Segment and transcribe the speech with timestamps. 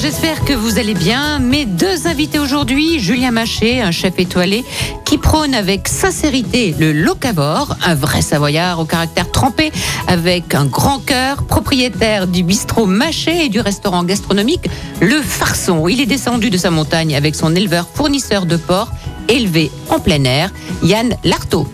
[0.00, 1.38] J'espère que vous allez bien.
[1.38, 4.64] Mes deux invités aujourd'hui, Julien Maché, un chef étoilé
[5.04, 9.72] qui prône avec sincérité le locavore, un vrai savoyard au caractère trempé,
[10.06, 14.68] avec un grand cœur, propriétaire du bistrot Maché et du restaurant gastronomique
[15.00, 15.88] Le Farçon.
[15.88, 18.90] Il est descendu de sa montagne avec son éleveur fournisseur de porc
[19.28, 20.50] élevé en plein air,
[20.82, 21.66] Yann Lartaud.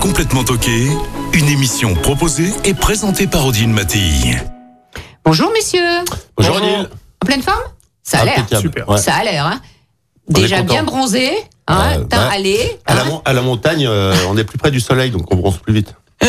[0.00, 0.88] Complètement toqué,
[1.32, 4.36] une émission proposée et présentée par Odile Mattei.
[5.24, 6.04] Bonjour messieurs.
[6.36, 6.88] Bonjour Odile.
[7.24, 7.56] En pleine forme?
[8.02, 8.34] Ça a l'air.
[8.38, 8.62] Impeccable.
[8.62, 8.86] Super.
[8.88, 8.98] Ouais.
[8.98, 9.60] Ça a l'air, hein
[10.28, 11.30] On Déjà bien bronzé,
[11.66, 13.04] hein, Euh, teint allé, À, la, hein.
[13.06, 15.72] mon- à la montagne, euh, on est plus près du soleil, donc on bronze plus
[15.72, 15.94] vite.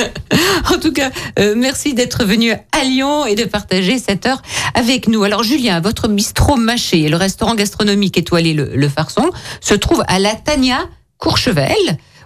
[0.74, 4.41] En tout cas, euh, merci d'être venu à Lyon et de partager cette heure
[4.74, 5.24] avec nous.
[5.24, 9.30] Alors Julien, votre bistrot mâché et le restaurant gastronomique étoilé Le, Le Farçon
[9.62, 10.80] se trouve à la Tania
[11.18, 11.76] Courchevel,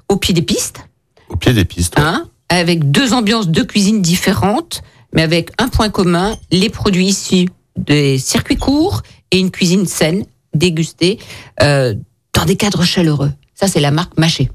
[0.10, 0.82] au pied des pistes,
[1.30, 1.98] Au pied des pistes.
[1.98, 2.06] ouais.
[2.06, 4.82] hein, avec deux ambiances de cuisine différentes,
[5.14, 7.50] mais avec un point commun, les produits issus
[7.86, 11.20] des circuits courts et une cuisine saine, dégustée
[11.62, 11.94] euh,
[12.34, 13.32] dans des cadres chaleureux.
[13.56, 14.50] Ça, c'est la marque mâché.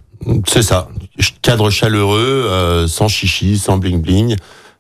[0.49, 0.89] C'est ça.
[1.43, 4.37] Cadre chaleureux, euh, sans chichi, sans bling bling.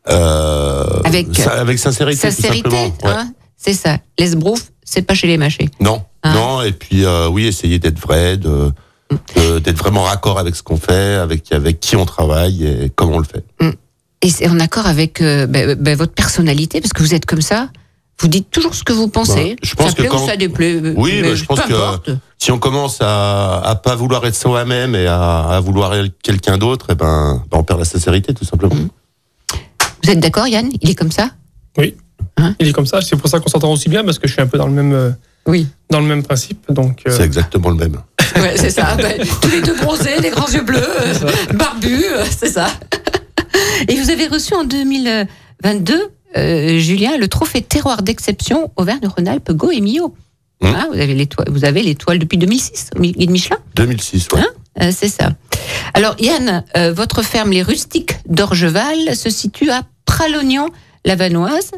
[0.08, 2.68] Euh, Avec- ça- avec sincérité, Sincérité.
[2.68, 2.92] Ouais.
[3.04, 3.98] hein, c'est ça.
[4.18, 5.68] L'esbrouf, c'est pas chez les mâchés.
[5.80, 6.62] Non, Hein non.
[6.62, 8.72] Et puis oui, essayer d'être vrai, de,
[9.60, 13.18] d'être vraiment raccord avec ce qu'on fait, avec avec qui on travaille et comment on
[13.18, 13.44] le fait.
[14.22, 17.42] Et c'est en accord avec euh, ben, ben, votre personnalité, parce que vous êtes comme
[17.42, 17.68] ça.
[18.20, 19.54] Vous dites toujours ce que vous pensez.
[19.54, 20.74] Bah, je pense ça que plaît quand- ou ça déplaît.
[20.82, 22.10] euh, Oui, mais bah, je pense que- importe.
[22.38, 26.56] Si on commence à à pas vouloir être soi-même et à, à vouloir être quelqu'un
[26.58, 28.74] d'autre, et ben, ben, on perd la sincérité tout simplement.
[28.74, 28.88] Mm.
[30.04, 30.70] Vous êtes d'accord, Yann?
[30.80, 31.30] Il est comme ça?
[31.78, 31.96] Oui.
[32.36, 32.54] Hein?
[32.60, 34.42] Il est comme ça, c'est pour ça qu'on s'entend aussi bien, parce que je suis
[34.42, 35.10] un peu dans le même, euh,
[35.46, 35.66] Oui.
[35.90, 36.70] dans le même principe.
[36.72, 37.98] Donc, euh, C'est exactement le même.
[38.36, 38.96] Ouais, c'est ça.
[39.40, 41.14] Tous les deux bronzés, les grands yeux bleus, euh,
[41.54, 42.66] barbus, euh, c'est ça.
[43.88, 50.14] Et vous avez reçu en 2022, euh, Julien, le trophée terroir d'exception Auvergne-Rhône-Alpes Goemio.
[50.60, 50.66] Mmh.
[50.66, 53.56] Hein, vous avez l'étoile, vous avez l'étoile depuis 2006 au guide Michelin.
[53.76, 54.40] 2006, ouais.
[54.40, 54.46] Hein
[54.82, 55.30] Euh, c'est ça.
[55.94, 60.68] Alors Yann, euh, votre ferme Les Rustiques d'Orgeval se situe à Pralognan,
[61.04, 61.70] la Vanoise,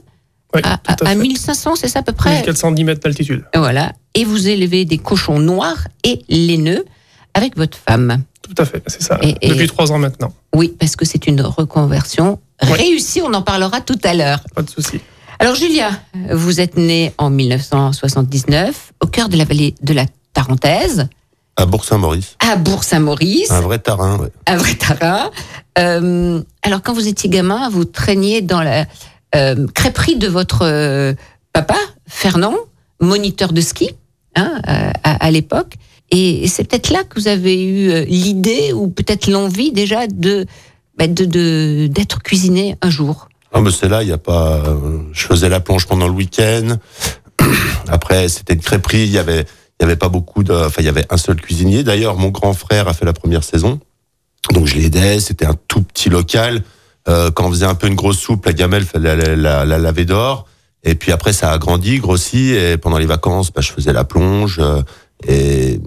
[0.55, 1.17] oui, à, tout à à fait.
[1.17, 2.37] 1500, c'est ça à peu près?
[2.37, 3.45] 1410 mètres d'altitude.
[3.55, 3.93] Voilà.
[4.15, 6.85] Et vous élevez des cochons noirs et laineux
[7.35, 8.23] avec votre femme.
[8.43, 9.19] Tout à fait, c'est ça.
[9.23, 10.33] Et- et- Depuis trois ans maintenant.
[10.55, 12.73] Oui, parce que c'est une reconversion Oui.
[12.73, 14.41] réussie, on en parlera tout à l'heure.
[14.55, 15.01] Pas de souci.
[15.39, 15.91] Alors Julia,
[16.33, 21.09] vous êtes né en 1979 au cœur de la vallée de la Tarentaise,
[21.57, 22.37] À Bourg-Saint-Maurice.
[22.41, 23.51] à Bourg-Saint-Maurice.
[23.51, 24.29] Un vrai tarin, ouais.
[24.47, 25.31] un vrai tarin.
[25.79, 28.87] Euh, alors, quand vous étiez gamin, vous traîniez dans la
[29.35, 31.15] euh, crêperie de votre euh,
[31.53, 31.77] papa,
[32.09, 32.55] Fernand,
[33.01, 33.91] moniteur de ski
[34.37, 35.75] hein, à, à- à l'époque.
[36.11, 40.47] Et c'est peut-être là que vous avez eu euh, l'idée ou peut-être l'envie déjà de
[40.99, 43.29] bah, de- de- d'être cuisiné un jour.
[43.53, 44.63] Ah, mais c'est là, il y a pas.
[45.13, 46.77] Je faisais la plonge pendant le week-end.
[47.89, 49.05] Après, c'était une crêperie.
[49.05, 50.53] Il y avait, il y avait pas beaucoup de.
[50.53, 51.83] Enfin, il y avait un seul cuisinier.
[51.85, 53.81] D'ailleurs, mon grand frère a fait la première saison,
[54.53, 55.21] donc je l'aidais.
[55.21, 56.63] C'était un tout petit local.
[57.09, 59.79] Euh, quand on faisait un peu une grosse soupe, la gamelle, fallait la, la, la
[59.79, 60.47] laver dehors.
[60.83, 62.51] Et puis après, ça a grandi, grossi.
[62.51, 64.59] Et pendant les vacances, bah, je faisais la plonge.
[64.59, 64.83] euh,
[65.27, 65.81] et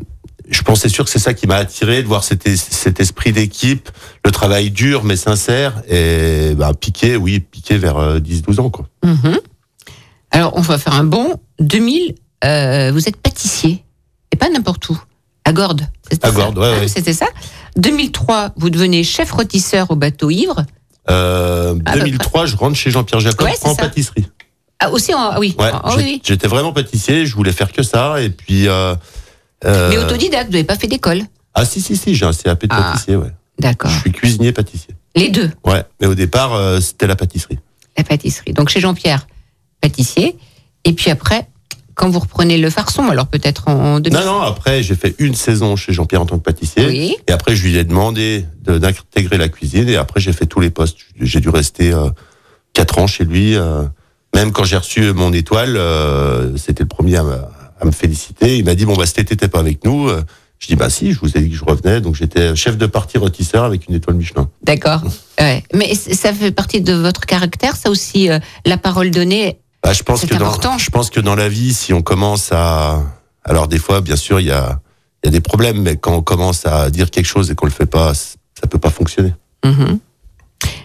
[0.50, 3.32] je pensais sûr que c'est ça qui m'a attiré, de voir cet, es- cet esprit
[3.32, 3.90] d'équipe,
[4.26, 8.70] le travail dur mais sincère, et bah, piqué, oui, piqué vers euh, 10-12 ans.
[8.70, 8.88] Quoi.
[9.04, 9.40] Mhm.
[10.32, 11.36] Alors, on va faire un bon.
[11.60, 12.16] 2000,
[12.46, 13.84] euh, vous êtes pâtissier,
[14.32, 14.98] et pas n'importe où,
[15.46, 15.88] à Gordes.
[16.10, 16.88] c'était À ça Gordes, ouais, ouais.
[16.88, 17.26] C'était ça.
[17.78, 20.66] 2003, vous devenez chef rôtisseur au bateau ivre.
[21.10, 23.84] Euh, À peu 2003, je rentre chez Jean-Pierre Jacob Ouais, c'est en ça.
[23.84, 24.26] pâtisserie.
[24.80, 25.56] Ah, aussi, en, ah oui.
[25.60, 26.22] Ouais, Ah, oui, oui.
[26.24, 28.22] J'étais vraiment pâtissier, je voulais faire que ça.
[28.22, 28.68] Et puis.
[28.68, 28.96] Euh,
[29.66, 31.22] euh, Mais autodidacte, vous n'avez pas fait d'école.
[31.54, 32.92] Ah, si, si, si, j'ai un CAP de Ah.
[32.92, 33.32] pâtissier, ouais.
[33.60, 33.92] D'accord.
[33.92, 34.96] Je suis cuisinier pâtissier.
[35.16, 37.60] Les deux, Ouais, mais au départ, euh, c'était la pâtisserie.
[37.98, 38.54] la pâtisserie.
[38.54, 39.28] Donc chez Jean-Pierre,
[39.82, 40.38] pâtissier.
[40.86, 41.48] Et puis après,
[41.96, 44.18] quand vous reprenez le farçon, alors peut-être en, en 2000.
[44.20, 46.86] Non, non, après, j'ai fait une saison chez Jean-Pierre en tant que pâtissier.
[46.86, 47.16] Oui.
[47.28, 49.90] Et après, je lui ai demandé de- d'intégrer la cuisine.
[49.90, 50.98] Et après, j'ai fait tous les postes.
[51.20, 52.10] J'ai dû rester euh,
[52.74, 53.56] quatre ans chez lui.
[53.58, 53.84] euh.
[54.36, 57.42] même quand j'ai reçu mon étoile, euh, c'était le premier à, me-
[57.80, 58.58] à me féliciter.
[58.58, 60.10] Il m'a dit, bon, bah, cet été, t'es pas avec nous.
[60.60, 62.02] Je dis, bah si, je vous ai dit que je revenais.
[62.02, 64.50] Donc, j'étais chef de partie rôtisseur avec une étoile Michelin.
[64.64, 65.02] D'accord.
[65.40, 65.64] Ouais.
[65.74, 69.58] Mais ça fait partie de votre caractère, ça aussi, euh, la parole donnée?
[69.82, 70.78] Bah, je pense que dans, important.
[70.78, 73.02] je pense que dans la vie, si on commence à,
[73.46, 74.82] alors des fois, bien sûr, il y a,
[75.24, 77.68] il y a des problèmes, mais quand on commence à dire quelque chose et qu'on
[77.68, 79.34] le fait pas, ça peut pas fonctionner.
[79.64, 80.00] Mhm.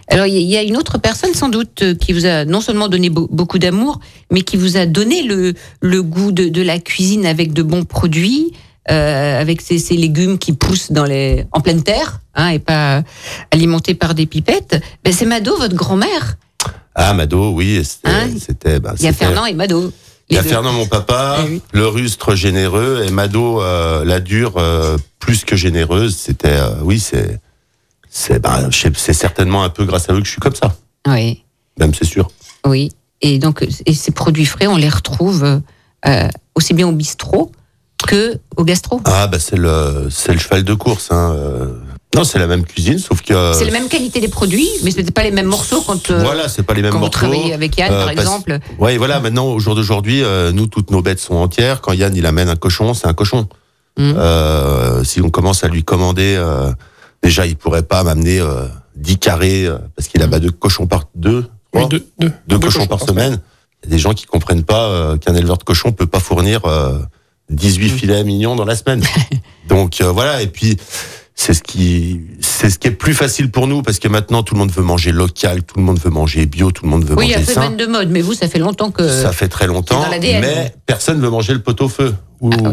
[0.08, 2.88] Alors, il y a une autre personne, sans doute, euh, qui vous a non seulement
[2.88, 4.00] donné beau- beaucoup d'amour,
[4.30, 7.84] mais qui vous a donné le, le goût de, de la cuisine avec de bons
[7.84, 8.52] produits,
[8.90, 13.02] euh, avec ces, ces légumes qui poussent dans les, en pleine terre, hein, et pas
[13.50, 14.80] alimentés par des pipettes.
[15.04, 16.36] Ben, c'est Mado, votre grand-mère.
[16.94, 19.90] Ah, Mado, oui, c'était, Hein bah, Il y a Fernand et Mado.
[20.28, 20.48] Il y a deux.
[20.50, 21.60] Fernand, mon papa, Ah oui.
[21.72, 26.14] le rustre généreux, et Mado, euh, la dure, euh, plus que généreuse.
[26.16, 27.40] C'était, oui, c'est,
[28.16, 30.76] c'est, bah, c'est certainement un peu grâce à eux que je suis comme ça.
[31.08, 31.42] Oui,
[31.78, 32.30] Même, c'est sûr.
[32.66, 32.92] oui.
[33.20, 35.60] Et donc, et ces produits frais, on les retrouve
[36.06, 37.50] euh, aussi bien au bistrot
[38.06, 39.00] que au gastro.
[39.06, 41.32] Ah, bah, c'est le, c'est le cheval de course, hein.
[41.34, 41.66] euh.
[42.14, 43.52] Non, c'est la même cuisine, sauf que.
[43.54, 46.22] C'est la même qualité des produits, mais ce n'était pas les mêmes morceaux quand, euh,
[46.22, 47.18] Voilà, c'est pas les mêmes quand vous morceaux.
[47.28, 48.58] travaillez avec Yann, Euh, par exemple.
[48.78, 49.18] Ouais, voilà.
[49.20, 51.80] Maintenant, au jour d'aujourd'hui, euh, nous, toutes nos bêtes sont entières.
[51.80, 53.48] Quand Yann, il amène un cochon, c'est un cochon.
[53.98, 56.70] Euh, si on commence à lui commander, euh,
[57.24, 58.66] déjà, il pourrait pas m'amener euh,
[58.96, 62.58] 10 carrés euh, parce qu'il a pas deux cochons par deux, Oui, deux, deux, deux
[62.58, 63.40] cochons par semaine.
[63.82, 66.20] Il y a des gens qui comprennent pas euh, qu'un éleveur de cochons peut pas
[66.20, 66.98] fournir euh,
[67.50, 67.98] 18 Mhm.
[67.98, 69.02] filets mignons dans la semaine.
[69.68, 70.40] Donc euh, voilà.
[70.42, 70.76] Et puis
[71.34, 74.54] c'est ce qui c'est ce qui est plus facile pour nous parce que maintenant tout
[74.54, 77.16] le monde veut manger local, tout le monde veut manger bio, tout le monde veut
[77.16, 77.60] Oui, il y a manger sain.
[77.62, 79.06] phénomène de mode, mais vous, ça fait longtemps que.
[79.08, 82.68] Ça fait très longtemps, mais personne veut manger le pot-au-feu ou, Ah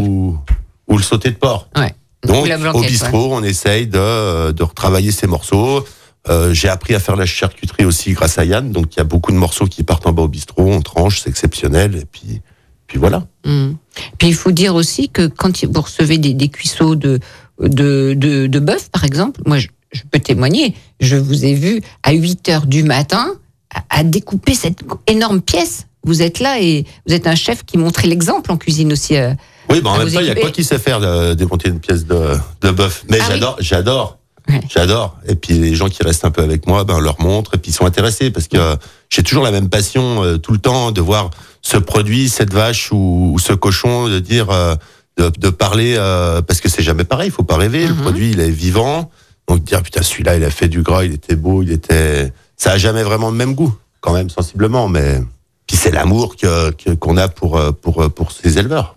[0.88, 1.68] ou le sauté de porc.
[1.76, 1.94] Ouais.
[2.28, 2.46] Donc,
[2.76, 5.84] au bistrot, on essaye de, de retravailler ces morceaux.
[6.30, 8.72] Euh, J'ai appris à faire la charcuterie aussi grâce à Yann.
[8.72, 10.64] Donc, il y a beaucoup de morceaux qui partent en bas au bistrot.
[10.72, 11.96] On tranche, c'est exceptionnel.
[11.96, 12.42] Et puis,
[12.88, 13.26] puis voilà.
[13.46, 13.76] Hum.
[14.20, 17.20] Puis il faut dire aussi que quand vous recevez des, des cuisseaux de,
[17.60, 21.82] de, de, de bœuf, par exemple, moi je, je peux témoigner, je vous ai vu
[22.04, 23.34] à 8 heures du matin
[23.74, 25.88] à, à découper cette énorme pièce.
[26.04, 29.16] Vous êtes là et vous êtes un chef qui montrait l'exemple en cuisine aussi.
[29.16, 29.34] euh.
[29.72, 31.80] Oui, bah en même temps, il y a quoi qui sait faire de démonter une
[31.80, 33.04] pièce de, de bœuf.
[33.10, 33.34] Mais Ah oui.
[33.34, 34.18] j'adore, j'adore.
[34.50, 34.60] Ouais.
[34.70, 35.18] J'adore.
[35.28, 37.58] Et puis les gens qui restent un peu avec moi, ben, on leur montre et
[37.58, 38.76] puis ils sont intéressés parce que euh,
[39.10, 41.30] j'ai toujours la même passion euh, tout le temps de voir
[41.62, 44.76] ce produit, cette vache ou, ou ce cochon, de dire, euh,
[45.18, 47.28] de, de parler euh, parce que c'est jamais pareil.
[47.28, 47.88] Il faut pas rêver.
[47.88, 48.02] Le Mhm.
[48.02, 49.12] produit, il est vivant.
[49.48, 52.34] Donc dire putain celui-là, il a fait du gras, il était beau, il était.
[52.58, 55.22] Ça a jamais vraiment le même goût, quand même sensiblement, mais
[55.68, 58.96] puis c'est l'amour que que- qu'on a pour euh, pour pour ces éleveurs.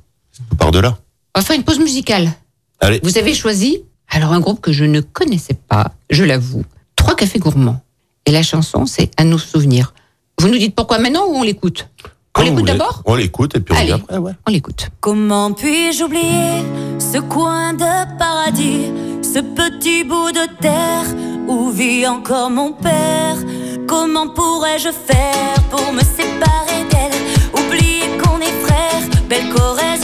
[0.59, 0.97] Par de là.
[1.35, 2.31] On va faire une pause musicale.
[2.81, 3.01] Allez.
[3.03, 6.65] Vous avez choisi alors un groupe que je ne connaissais pas, je l'avoue,
[6.97, 7.81] Trois Cafés Gourmands.
[8.27, 9.95] Et la chanson, c'est À nos souvenirs.
[10.39, 11.89] Vous nous dites pourquoi maintenant ou on l'écoute
[12.39, 13.93] On l'écoute d'abord On l'écoute et puis on Allez.
[13.93, 14.33] après, ouais.
[14.47, 14.89] On l'écoute.
[15.01, 16.63] Comment puis-je oublier
[16.99, 18.87] ce coin de paradis,
[19.23, 21.05] ce petit bout de terre
[21.49, 23.37] où vit encore mon père?
[23.87, 27.63] Comment pourrais-je faire pour me séparer d'elle?
[27.67, 30.04] Oublier qu'on est frères, belle Corrèze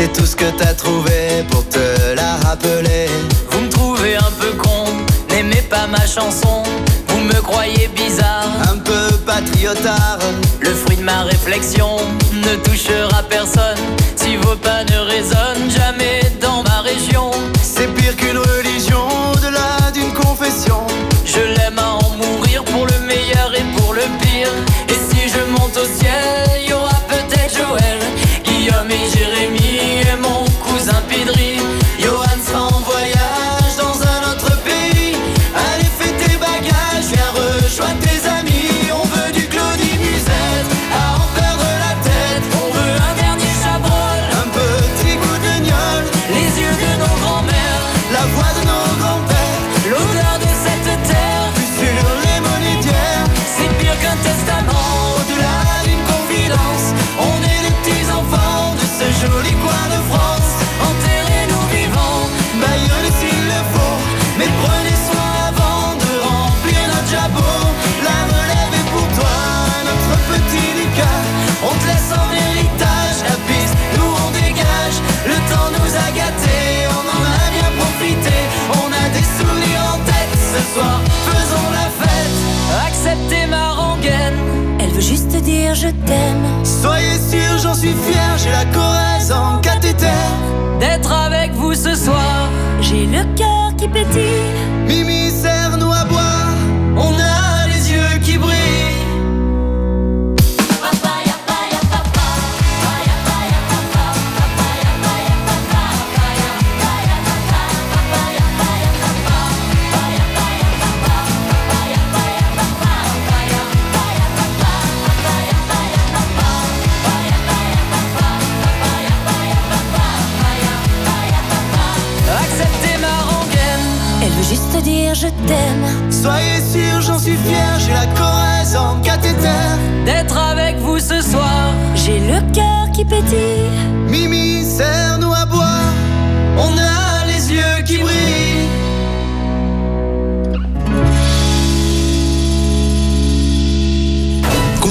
[0.00, 3.04] C'est tout ce que t'as trouvé pour te la rappeler.
[3.50, 4.86] vous me trouvez un peu con,
[5.28, 6.62] n'aimez pas ma chanson,
[7.08, 8.48] vous me croyez bizarre.
[8.72, 10.18] Un peu patriotard,
[10.58, 11.98] Le fruit de ma réflexion
[12.32, 13.76] ne touchera personne
[14.16, 15.99] si vos pas ne résonnent jamais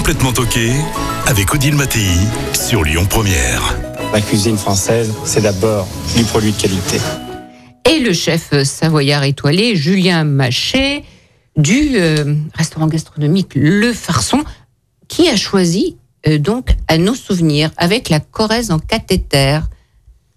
[0.10, 0.72] Complètement toqué
[1.28, 2.10] avec Odile Mattei
[2.54, 3.78] sur Lyon Première.
[4.12, 5.88] La cuisine française, c'est d'abord
[6.18, 6.98] du produit de qualité.
[7.88, 11.04] Et le chef savoyard étoilé, Julien Machet,
[11.58, 14.44] du euh, restaurant gastronomique Le Farçon,
[15.08, 15.98] qui a choisi
[16.28, 19.60] euh, donc à nos souvenirs avec la Corrèze en cathéter.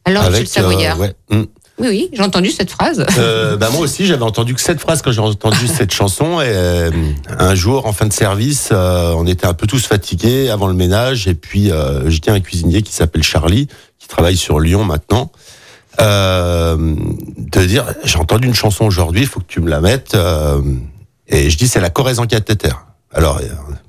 [0.04, 1.14] Alors, monsieur le Savoyard, euh, ouais.
[1.30, 1.44] Mm.
[1.82, 3.04] Oui, oui, j'ai entendu cette phrase.
[3.18, 6.40] Euh, bah, moi aussi, j'avais entendu que cette phrase quand j'ai entendu cette chanson.
[6.40, 6.90] Et euh,
[7.28, 10.74] un jour, en fin de service, euh, on était un peu tous fatigués avant le
[10.74, 11.26] ménage.
[11.26, 11.72] Et puis,
[12.06, 13.66] j'étais un cuisinier qui s'appelle Charlie,
[13.98, 15.32] qui travaille sur Lyon maintenant.
[15.98, 20.16] De dire, j'ai entendu une chanson aujourd'hui, il faut que tu me la mettes.
[21.26, 22.72] et je dis, c'est la Corrèze en cathéter.
[23.12, 23.40] Alors,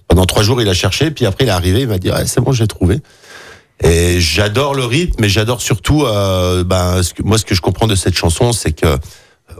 [0.07, 1.11] pendant trois jours, il a cherché.
[1.11, 3.01] Puis après, il est arrivé, il m'a dit, c'est bon, j'ai trouvé.
[3.81, 7.61] Et j'adore le rythme, mais j'adore surtout, euh, ben, ce que, moi, ce que je
[7.61, 8.97] comprends de cette chanson, c'est que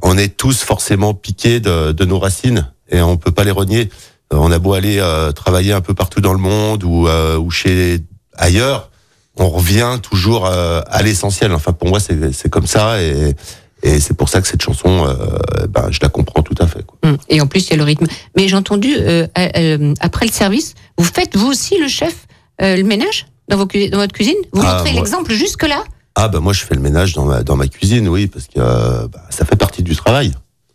[0.01, 3.89] on est tous forcément piqués de, de nos racines et on peut pas les renier.
[4.33, 7.37] Euh, On a beau aller euh, travailler un peu partout dans le monde ou, euh,
[7.37, 7.99] ou chez
[8.37, 8.89] ailleurs,
[9.37, 11.51] on revient toujours euh, à l'essentiel.
[11.53, 13.35] Enfin, pour moi, c'est comme ça et,
[13.83, 16.83] et c'est pour ça que cette chanson, euh, ben, je la comprends tout à fait.
[16.85, 16.97] Quoi.
[17.03, 18.05] Hum, Et en plus, il y a le rythme.
[18.37, 22.25] Mais j'ai entendu, euh, euh, après le service, vous faites vous aussi le chef
[22.61, 23.25] euh, le ménage?
[23.49, 25.83] Dans, vos, cu- dans votre cuisine Vous Ah, montrez l'exemple jusque-là
[26.15, 28.59] Ah bah moi je fais le ménage dans ma dans ma cuisine, oui, parce que
[28.59, 30.31] euh, bah, ça fait partie du travail.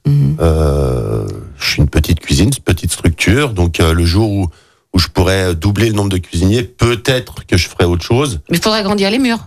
[0.06, 0.36] Mhm.
[0.40, 1.26] Euh,
[1.58, 4.46] je suis une petite cuisine, une petite structure, donc euh, le jour où
[4.94, 8.40] où je pourrais doubler le nombre de cuisiniers, peut-être que je ferai autre chose.
[8.50, 9.46] Mais il faudra agrandir les murs.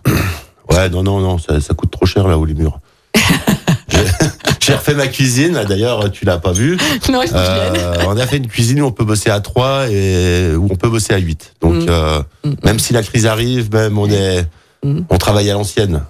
[0.70, 2.80] Ouais, non, non, non, ça, ça coûte trop cher là où les murs.
[4.60, 6.78] J'ai- refait ma cuisine, d'ailleurs tu l'as pas vu.
[7.12, 7.32] non, je.
[7.34, 10.76] Euh, on a fait une cuisine où on peut bosser à 3 et où on
[10.76, 11.54] peut bosser à 8.
[11.62, 11.86] Donc Mm.
[11.90, 12.52] euh, Mm.
[12.64, 14.46] même si la crise arrive, même on est
[14.84, 15.02] Mm.
[15.10, 16.02] on travaille à l'ancienne.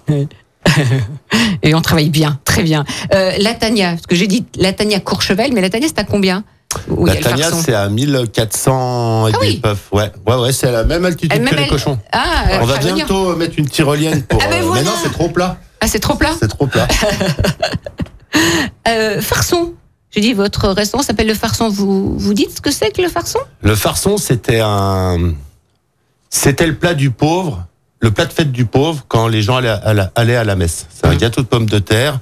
[1.62, 2.84] Et on travaille bien, très bien.
[3.14, 6.04] Euh, la Tania, parce que j'ai dit la Tania Courchevel, mais la Tania, c'est à
[6.04, 6.44] combien?
[7.04, 9.62] La Tania, c'est à 1400 et Ah oui.
[9.92, 11.98] Ouais, ouais, ouais, c'est à la même altitude Elle que même les elle- cochons.
[12.12, 12.94] Ah, On va venir.
[12.94, 14.40] bientôt mettre une tyrolienne pour.
[14.42, 14.82] Ah ben euh, voilà.
[14.82, 15.58] Mais non, c'est trop plat.
[15.80, 16.86] Ah, c'est trop plat C'est trop plat.
[18.88, 19.74] euh, Farçon.
[20.10, 21.68] J'ai dit, votre restaurant s'appelle le Farçon.
[21.70, 23.38] Vous, vous dites ce que c'est que le Farçon?
[23.62, 25.32] Le farçon, c'était un.
[26.28, 27.64] C'était le plat du pauvre,
[28.02, 30.56] le plat de fête du pauvre quand les gens allaient à la, allaient à la
[30.56, 30.86] messe.
[30.92, 31.18] C'est un Mhm.
[31.18, 32.18] gâteau de pommes de terre.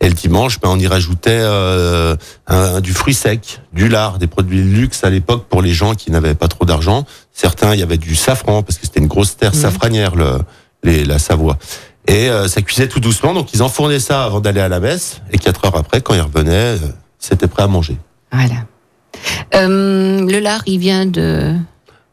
[0.00, 2.16] Et le dimanche, ben, on y rajoutait euh,
[2.46, 5.94] un- du fruit sec, du lard, des produits de luxe à l'époque pour les gens
[5.94, 7.04] qui n'avaient pas trop d'argent.
[7.32, 9.60] Certains, il y avait du safran parce que c'était une grosse terre Mhm.
[9.60, 10.38] safranière, le,
[10.82, 11.58] les, la Savoie.
[12.06, 15.20] Et euh, ça cuisait tout doucement, donc ils enfournaient ça avant d'aller à la messe.
[15.30, 16.78] Et quatre heures après, quand ils revenaient, euh,
[17.18, 17.98] c'était prêt à manger.
[18.32, 18.54] Voilà.
[19.54, 21.54] Euh, le lard, il vient de,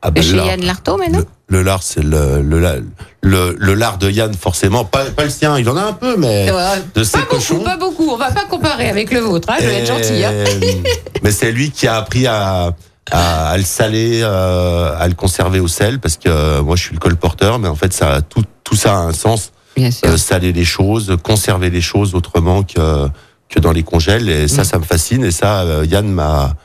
[0.02, 0.36] Ah de ben, chez.
[0.36, 2.84] Yann Lartaud maintenant Le, lard, c'est le, le,
[3.22, 4.84] le, le lard de Yann, forcément.
[4.84, 7.36] Pas, pas le sien, il en a un peu, mais Ouais, de ses Pas beaucoup,
[7.36, 7.60] cochons.
[7.64, 8.10] pas beaucoup.
[8.10, 9.48] On va pas comparer avec le vôtre.
[9.52, 10.24] Hein, je vais être gentil.
[10.24, 10.32] Hein.
[11.24, 12.72] mais c'est lui qui a appris à,
[13.12, 16.82] à, à le saler, euh, à le conserver au sel, parce que euh, moi, je
[16.82, 19.52] suis le colporteur, mais en fait, ça, tout, tout ça a un sens.
[19.78, 20.10] Bien sûr.
[20.10, 23.08] Euh, saler les choses, conserver les choses autrement que,
[23.50, 24.30] que dans les congèles.
[24.30, 24.66] Et ça, Mm.
[24.66, 25.24] ça me fascine.
[25.26, 26.56] Et ça, Yann m'a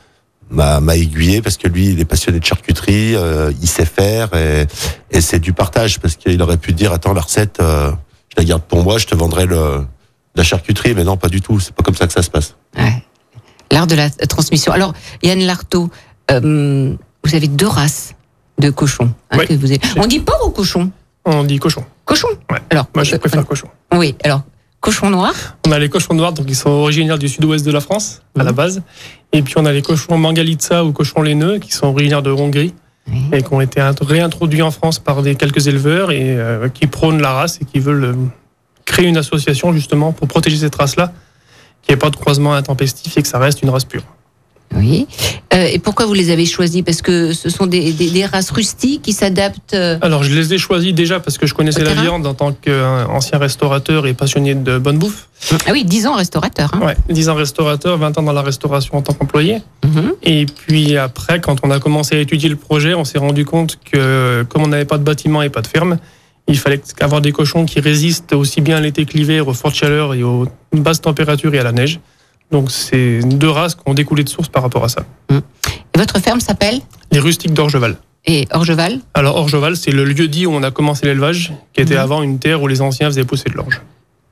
[0.51, 4.33] m'a m'a aiguillé parce que lui, il est passionné de charcuterie, euh, il sait faire
[4.35, 4.67] et,
[5.11, 7.91] et c'est du partage parce qu'il aurait pu dire attends la recette, euh,
[8.29, 9.83] je la garde pour moi, je te vendrai le
[10.35, 11.59] la charcuterie, mais non pas du tout.
[11.59, 12.55] C'est pas comme ça que ça se passe.
[12.77, 13.03] Ouais.
[13.71, 14.71] L'art de la transmission.
[14.71, 14.93] Alors,
[15.23, 15.89] Yann Lartaud,
[16.31, 16.93] euh,
[17.23, 18.13] vous avez deux races
[18.59, 19.13] de cochons.
[19.31, 19.47] hein, Oui.
[19.47, 19.79] que vous avez.
[19.97, 20.89] On dit porc ou cochon?
[21.25, 21.83] On dit cochon.
[22.05, 22.27] Cochon?
[22.49, 22.59] Ouais.
[22.69, 23.67] Alors, Moi, je préfère cochon.
[23.93, 24.41] Oui, alors,
[24.81, 25.33] cochon noir.
[25.67, 28.43] On a les cochons noirs, donc ils sont originaires du sud-ouest de la France, à
[28.43, 28.55] la Mhm.
[28.57, 28.81] base.
[29.31, 32.73] Et puis on a les cochons mangalitsa ou cochons laineux, qui sont originaires de Hongrie
[33.31, 36.87] et qui ont été int- réintroduits en France par des quelques éleveurs et euh, qui
[36.87, 38.13] prônent la race et qui veulent euh,
[38.85, 41.11] créer une association justement pour protéger cette race-là,
[41.81, 44.03] qu'il n'y ait pas de croisement intempestif et que ça reste une race pure.
[44.75, 45.07] Oui.
[45.53, 46.81] Euh, et pourquoi vous les avez choisis?
[46.81, 49.73] Parce que ce sont des, des- des races rustiques qui s'adaptent.
[49.73, 52.53] euh, Alors, je les ai choisis déjà parce que je connaissais la viande en tant
[52.53, 55.27] qu'ancien restaurateur et passionné de bonne bouffe.
[55.67, 56.71] Ah oui, 10 ans restaurateur.
[56.73, 56.85] hein.
[56.85, 59.61] Ouais, 10 ans restaurateur, 20 ans dans la restauration en tant qu'employé.
[59.83, 60.13] Mhm.
[60.23, 63.77] Et puis après, quand on a commencé à étudier le projet, on s'est rendu compte
[63.91, 65.97] que comme on n'avait pas de bâtiment et pas de ferme,
[66.47, 69.75] il fallait avoir des cochons qui résistent aussi bien à l'été que l'hiver, aux fortes
[69.75, 71.99] chaleurs et aux basses températures et à la neige.
[72.51, 75.03] Donc c'est deux races qui ont découlé de source par rapport à ça.
[75.29, 76.79] Et votre ferme s'appelle
[77.11, 77.97] Les rustiques d'Orgeval.
[78.25, 81.95] Et Orgeval Alors Orgeval, c'est le lieu dit où on a commencé l'élevage, qui était
[81.95, 81.99] Mhm.
[82.01, 83.81] avant une terre où les anciens faisaient pousser de l'orge.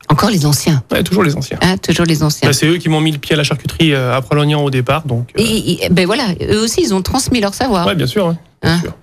[0.09, 0.83] Encore les anciens.
[0.91, 1.57] Ouais, toujours les anciens.
[1.61, 2.47] Hein, toujours les anciens.
[2.49, 4.69] Bah, c'est eux qui m'ont mis le pied à la charcuterie euh, à Prolognan au
[4.69, 5.29] départ, donc.
[5.37, 7.85] euh, Et, et- ben voilà, eux aussi, ils ont transmis leur savoir.
[7.87, 8.25] Ouais, bien sûr.
[8.27, 8.33] ouais,
[8.63, 8.93] bien Hein sûr.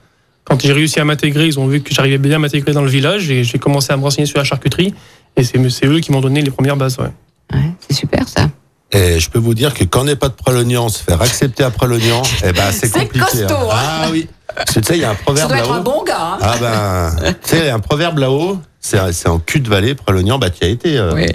[0.45, 2.89] Quand j'ai réussi à m'intégrer, ils ont vu que j'arrivais bien à m'intégrer dans le
[2.91, 4.95] village et j'ai commencé à me renseigner sur la charcuterie.
[5.37, 6.97] Et c'est c'est eux qui m'ont donné les premières bases.
[6.99, 7.11] Ouais.
[7.53, 8.49] Ouais, c'est super ça.
[8.93, 11.65] Et je peux vous dire que quand on n'est pas de Pralognan, se faire accepter
[11.65, 13.25] à Pralognan, eh ben, c'est C'est compliqué.
[13.27, 13.77] costaud, hein.
[13.77, 14.29] Ah oui.
[14.55, 15.83] Parce que tu sais, il y a un proverbe être un là-haut.
[15.83, 16.17] bon gars.
[16.35, 16.39] hein.
[16.41, 19.95] Ah ben, tu sais, il y a un proverbe là-haut, c'est en cul de vallée,
[19.95, 20.97] Pralognan, bah tu as été.
[20.99, 21.13] euh.
[21.15, 21.27] Oui.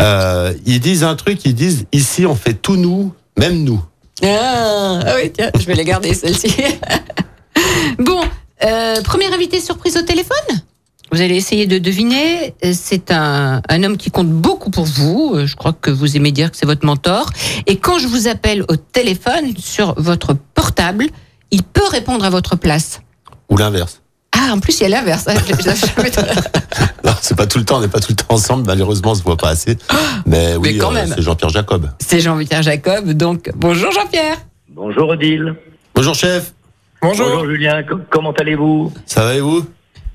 [0.00, 3.82] Euh, ils disent un truc, ils disent ici on fait tout nous, même nous.
[4.22, 6.54] Ah, ah oui, tiens, je vais les garder, celle-ci.
[7.98, 8.20] bon,
[8.64, 10.60] euh, premier invité surprise au téléphone?
[11.14, 12.54] Vous allez essayer de deviner.
[12.64, 15.32] Euh, C'est un, un homme qui compte beaucoup pour vous.
[15.34, 17.30] Euh, Je crois que vous aimez dire que c'est votre mentor.
[17.66, 21.06] Et quand je vous appelle au téléphone sur votre portable,
[21.52, 23.00] il peut répondre à votre place.
[23.48, 24.00] Ou l'inverse.
[24.36, 25.26] Ah, en plus, il y a l'inverse.
[25.28, 25.34] Ah,
[27.04, 29.14] Non, c'est pas tout le temps, on n'est pas tout le temps ensemble, malheureusement on
[29.14, 29.76] se voit pas assez.
[30.26, 31.12] Mais oui, quand euh, même.
[31.14, 31.90] c'est Jean-Pierre Jacob.
[32.00, 33.10] C'est Jean-Pierre Jacob.
[33.10, 34.38] Donc, bonjour Jean-Pierre.
[34.70, 35.54] Bonjour Odile.
[35.94, 36.52] Bonjour chef,
[37.02, 37.44] Bonjour.
[37.44, 38.90] Julien, Com- comment allez-vous?
[39.06, 39.64] Ça va et vous?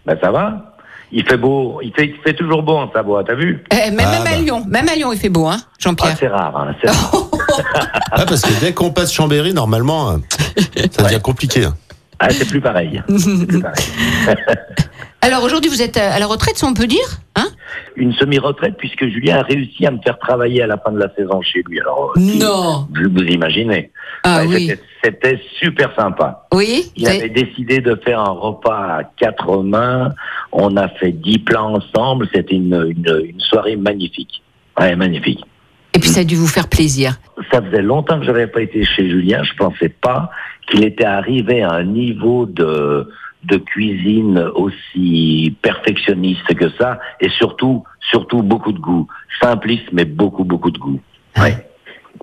[0.06, 0.69] Ben ça va.
[1.12, 4.08] Il fait beau, il fait, il fait toujours beau en Savoie, t'as vu Eh, même,
[4.08, 4.36] Ah, même à bah.
[4.38, 6.16] Lyon, même à Lyon, il fait beau, hein, ah, Jean-Pierre.
[6.20, 7.12] C'est rare, hein, c'est rare.
[8.12, 10.18] ah, Parce que dès qu'on passe Chambéry, normalement, euh,
[10.92, 11.66] ça devient compliqué.
[12.20, 13.02] Ah, c'est plus pareil.
[13.18, 13.86] C'est plus pareil.
[15.22, 17.48] Alors aujourd'hui, vous êtes à la retraite, si on peut dire hein?
[17.98, 21.14] Une semi-retraite puisque Julien a réussi à me faire travailler à la fin de la
[21.16, 21.80] saison chez lui.
[21.82, 22.88] Alors, euh, si- Non.
[22.94, 23.92] vous imaginez.
[24.24, 24.72] Ah oui.
[25.04, 26.48] c'était- super sympa.
[26.54, 30.14] Oui Il avait décidé de faire un repas à quatre mains.
[30.52, 32.28] On a fait dix plats ensemble.
[32.34, 34.42] C'était une, une, une soirée magnifique.
[34.80, 35.44] Ouais, magnifique.
[36.00, 37.20] Et puis ça a dû vous faire plaisir.
[37.52, 39.44] Ça faisait longtemps que j'avais pas été chez Julien.
[39.44, 40.32] Je pensais pas
[40.72, 43.06] qu'il était arrivé à un niveau de
[43.44, 49.08] de cuisine aussi perfectionniste que ça, et surtout, surtout beaucoup de goût.
[49.42, 51.02] Simpliste, mais beaucoup, beaucoup de goût.
[51.38, 51.66] Ouais.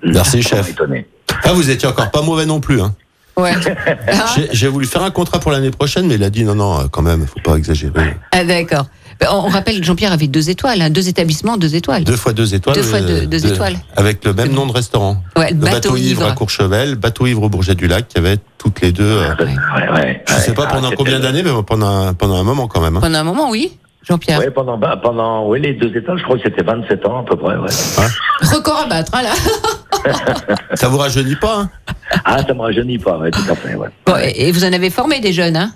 [0.03, 0.73] Merci, Ça m'a chef.
[0.73, 1.07] étonné.
[1.45, 2.81] Ah, vous étiez encore pas mauvais non plus.
[2.81, 2.95] Hein.
[3.37, 3.53] Ouais.
[4.53, 7.03] J'ai- voulu faire un contrat pour l'année prochaine, mais il a dit non, non, quand
[7.03, 8.15] même, faut pas exagérer.
[8.33, 8.87] ah, d'accord.
[9.21, 12.05] Ben, On rappelle que Jean-Pierre avait deux étoiles, hein, deux établissements, deux étoiles.
[12.05, 12.77] Deux fois deux étoiles.
[12.77, 13.77] Deux fois deux- euh, deux de- étoiles.
[13.97, 15.17] Avec le même nom de restaurant.
[15.37, 16.27] Ouais, le Le bateau, ivre.
[16.27, 19.05] à Courchevel, bateau ivre au Bourget du Lac, qui avait toutes les deux.
[19.05, 19.45] euh, Ouais.
[19.47, 20.25] Ouais, ouais.
[20.29, 22.97] je sais pas Ah, pendant combien d'années, mais pendant un, pendant un moment quand même.
[22.97, 23.01] hein.
[23.01, 23.73] Pendant un moment, oui,
[24.07, 24.41] Jean-Pierre.
[24.55, 27.37] Pendant, bah, pendant ouais, les deux étages, je crois que c'était 27 ans à peu
[27.37, 27.57] près.
[27.57, 27.69] Ouais.
[28.43, 30.13] Record à battre, hein, là.
[30.75, 31.71] Ça vous rajeunit pas hein?
[32.25, 33.75] Ah, ça me rajeunit pas, ouais, tout à fait.
[33.75, 33.89] Ouais.
[34.07, 35.73] Bon, et, et vous en avez formé des jeunes, hein?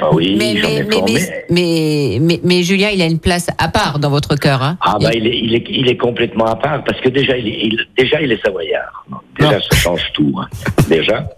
[0.00, 1.12] Ah oui, mais, j'en mais, ai mais, formé.
[1.14, 4.62] mais, mais, mais- mais Julien, il a une place à part dans votre cœur.
[4.62, 7.36] Hein Ah bah il est, il est, il est complètement à part parce que déjà
[7.36, 9.04] il est, il- déjà il est savoyard.
[9.38, 9.58] Déjà Non.
[9.68, 10.32] ça change tout.
[10.40, 10.46] hein.
[10.88, 11.28] Déjà.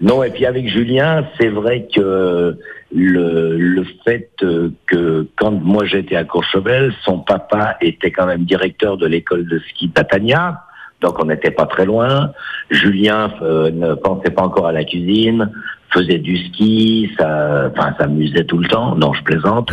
[0.00, 2.56] Non et puis avec Julien c'est vrai que
[2.94, 8.44] le, le fait euh, que quand moi j'étais à Courchevel, son papa était quand même
[8.44, 10.60] directeur de l'école de ski d'Atania.
[11.00, 12.30] Donc on n'était pas très loin.
[12.70, 15.50] Julien euh, ne pensait pas encore à la cuisine,
[15.92, 18.94] faisait du ski, ça, enfin s'amusait tout le temps.
[18.96, 19.70] Non, je plaisante.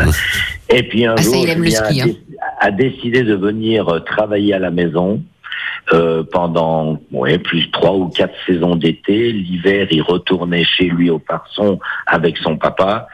[0.69, 2.35] Et puis un Ah, ça, jour, il aime le Julien a ski, hein.
[2.59, 5.21] a décidé de venir euh, travailler à la maison
[5.93, 9.31] euh, pendant ouais, plus trois ou quatre saisons d'été.
[9.31, 13.07] L'hiver, il retournait chez lui au Parson avec son papa.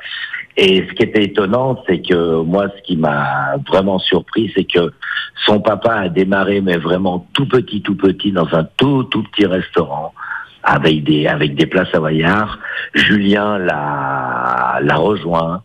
[0.57, 4.93] Et ce qui était étonnant, c'est que moi, ce qui m'a vraiment surpris, c'est que
[5.45, 9.45] son papa a démarré, mais vraiment tout petit, tout petit, dans un tout, tout petit
[9.45, 10.13] restaurant
[10.65, 12.59] avec des avec des plats savoyards.
[12.93, 15.61] Julien l'a l'a rejoint.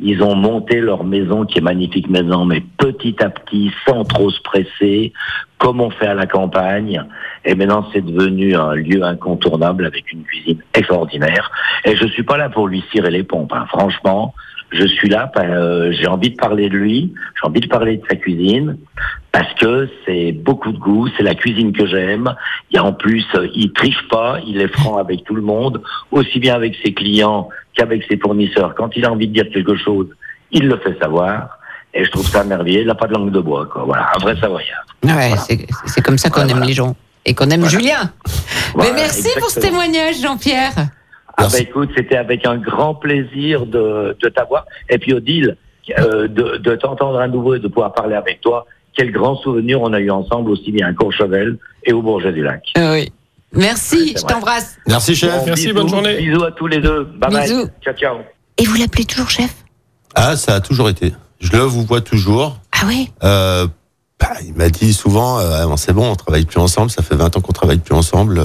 [0.00, 4.30] Ils ont monté leur maison, qui est magnifique maison, mais petit à petit, sans trop
[4.30, 5.12] se presser,
[5.58, 7.02] comme on fait à la campagne.
[7.44, 11.50] Et maintenant, c'est devenu un lieu incontournable avec une cuisine extraordinaire.
[11.84, 13.52] Et je suis pas là pour lui cirer les pompes.
[13.52, 13.66] hein.
[13.68, 14.34] Franchement,
[14.70, 18.02] je suis là, euh, j'ai envie de parler de lui, j'ai envie de parler de
[18.08, 18.76] sa cuisine,
[19.32, 22.34] parce que c'est beaucoup de goût, c'est la cuisine que j'aime.
[22.72, 26.38] Et en plus, euh, il triche pas, il est franc avec tout le monde, aussi
[26.38, 28.74] bien avec ses clients qu'avec ses fournisseurs.
[28.74, 30.08] Quand il a envie de dire quelque chose,
[30.52, 31.58] il le fait savoir.
[31.94, 32.82] Et je trouve ça merveilleux.
[32.82, 33.84] Il n'a pas de langue de bois, quoi.
[33.84, 34.84] Voilà, un vrai savoyard.
[35.02, 36.94] Ouais, c'est c'est comme ça qu'on aime les gens.
[37.24, 38.12] et qu'on aime Julien.
[38.76, 40.74] Mais merci pour ce témoignage, Jean-Pierre.
[41.40, 44.66] Ah bah écoute, c'était avec un grand plaisir de, de t'avoir.
[44.90, 45.56] Et puis Odile,
[45.98, 48.66] euh, de, de t'entendre à nouveau et de pouvoir parler avec toi.
[48.96, 52.42] Quel grand souvenir on a eu ensemble, aussi bien à Courchevel et au Bourget du
[52.42, 52.62] Lac.
[52.76, 53.12] oui.
[53.52, 54.76] Merci, je t'embrasse.
[54.86, 55.30] Merci, chef.
[55.38, 56.16] Bon, Merci, bisous, bonne journée.
[56.18, 57.04] Bisous à tous les deux.
[57.04, 57.62] Bye Bisous.
[57.64, 57.72] bye.
[57.82, 58.16] Ciao, ciao.
[58.58, 59.54] Et vous l'appelez toujours chef?
[60.14, 61.14] Ah, ça a toujours été.
[61.40, 62.58] Je le vous vois toujours.
[62.72, 63.66] Ah oui Euh,
[64.20, 66.90] bah, il m'a dit souvent, euh, Ah, c'est bon, on travaille plus ensemble.
[66.90, 68.38] Ça fait 20 ans qu'on travaille plus ensemble.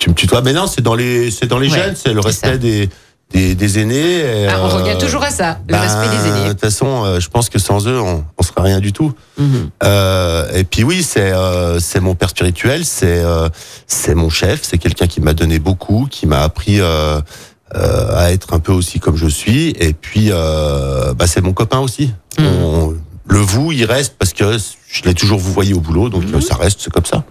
[0.00, 0.42] Euh, tu me tutoies.
[0.42, 2.28] Mais non, c'est dans les, c'est dans les Ouais, jeunes, c'est le ça.
[2.28, 2.88] respect des,
[3.32, 4.18] des, des aînés.
[4.20, 6.50] et, Ah, On euh, revient toujours à ça, le ben, respect des De aînés.
[6.50, 9.12] toute façon, euh, je pense que sans eux, on, on serait rien du tout.
[9.38, 9.70] Mhm.
[9.84, 13.48] Euh, et puis oui, c'est euh, c'est mon père spirituel, c'est euh,
[13.86, 17.20] c'est mon chef, c'est quelqu'un qui m'a donné beaucoup, qui m'a appris euh,
[17.76, 19.70] euh, à être un peu aussi comme je suis.
[19.78, 22.12] Et puis euh, bah, c'est mon copain aussi.
[22.38, 22.46] Mhm.
[22.46, 22.94] On-
[23.32, 24.58] le vous, il reste parce que
[24.88, 26.34] je l'ai toujours vous voyez au boulot, donc Mhm.
[26.36, 27.22] euh, ça reste, c'est comme ça.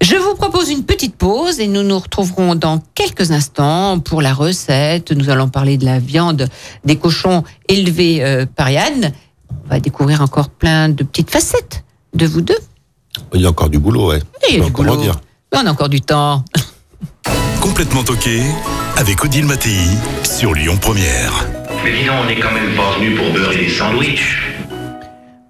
[0.00, 4.32] Je vous propose une petite pause et nous nous retrouverons dans quelques instants pour la
[4.32, 5.10] recette.
[5.10, 6.48] Nous allons parler de la viande
[6.84, 9.12] des cochons élevés euh, par Yann.
[9.66, 11.84] On va découvrir encore plein de petites facettes
[12.14, 12.58] de vous deux.
[13.34, 14.22] Il y a encore du boulot, ouais.
[14.48, 14.96] Et Je sais du boulot.
[14.96, 15.16] dire.
[15.52, 16.44] Mais on a encore du temps.
[17.60, 18.42] Complètement toqué
[18.96, 19.76] avec Odile Mattei
[20.22, 21.32] sur Lyon Première.
[21.84, 24.38] Mais dis donc, on n'est quand même pas venu pour beurrer des sandwichs.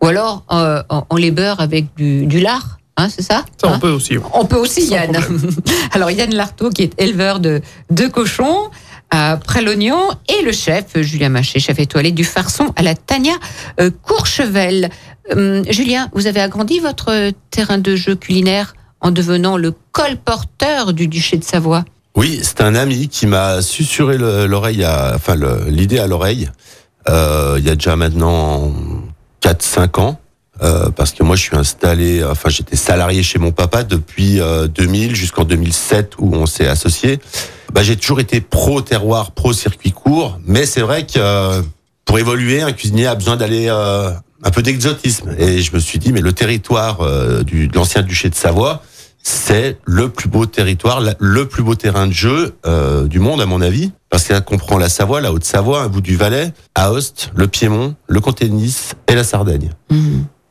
[0.03, 3.69] Ou alors, euh, on on les beurre avec du, du lard, hein, c'est ça Ça,
[3.69, 4.19] Hein on peut aussi.
[4.19, 4.25] ouais.
[4.35, 5.17] On peut aussi, Sans Yann.
[5.93, 8.69] Alors, Yann Lartaud, qui est éleveur de, de cochons
[9.11, 13.33] à Près-l'Oignon, et le chef, Julien Maché, chef étoilé du Farçon à la Tania
[13.81, 14.91] euh, Courchevel.
[15.35, 21.07] Hum, Julien, vous avez agrandi votre terrain de jeu culinaire en devenant le colporteur du
[21.09, 21.85] duché de Savoie.
[22.17, 25.37] Oui, c'est un ami qui m'a susurré le- l'oreille, à- enfin
[25.69, 26.51] l'idée à l'oreille.
[27.09, 28.73] Euh, il y a déjà maintenant
[29.41, 30.19] 4-5 ans,
[30.63, 34.67] euh, parce que moi je suis installé, enfin j'étais salarié chez mon papa depuis euh,
[34.69, 37.21] 2000 jusqu'en 2007 où on s'est associé.
[37.73, 41.63] Bah, j'ai toujours été pro terroir, pro circuit court, mais c'est vrai que euh,
[42.05, 44.11] pour évoluer, un cuisinier a besoin d'aller euh,
[44.43, 45.35] un peu d'exotisme.
[45.39, 48.83] Et je me suis dit, mais le territoire euh, du, de l'ancien duché de Savoie,
[49.23, 52.55] c'est le plus beau territoire, le plus beau terrain de jeu
[53.07, 53.91] du monde, à mon avis.
[54.09, 58.21] Parce qu'elle comprend la Savoie, la Haute-Savoie, un bout du Valais, Aoste, le Piémont, le
[58.21, 59.71] comté de Nice et la Sardaigne.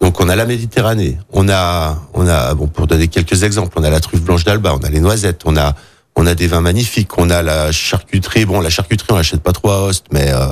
[0.07, 3.83] Donc on a la Méditerranée, on a, on a, bon pour donner quelques exemples, on
[3.83, 5.75] a la truffe blanche d'Alba, on a les noisettes, on a,
[6.15, 8.45] on a des vins magnifiques, on a la charcuterie.
[8.45, 10.47] Bon, la charcuterie on l'achète pas trop à Aoste, mais euh,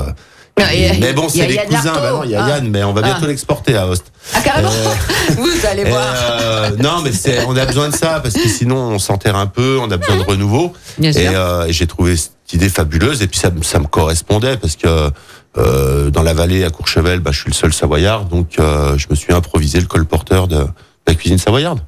[0.60, 1.94] Non, et- mais bon, c'est les Yann cousins.
[1.94, 2.50] Bah il y a Ah.
[2.50, 3.28] Yann, mais on va bientôt Ah.
[3.28, 4.12] l'exporter à Aoste.
[4.34, 6.04] Ah, carrément Euh, Vous allez voir.
[6.42, 9.48] euh, non, mais c'est, on a besoin de ça parce que sinon on s'enterre un
[9.48, 10.74] peu, on a besoin de renouveau.
[10.98, 11.12] Bien.
[11.14, 12.16] Et, euh, j'ai trouvé
[12.54, 15.10] idée fabuleuse et puis ça, me- ça me correspondait parce que
[15.58, 19.08] euh, dans la vallée à Courchevel, bah, je suis le seul savoyard, donc euh, je
[19.10, 20.66] me suis improvisé le colporteur de
[21.08, 21.80] la cuisine savoyarde.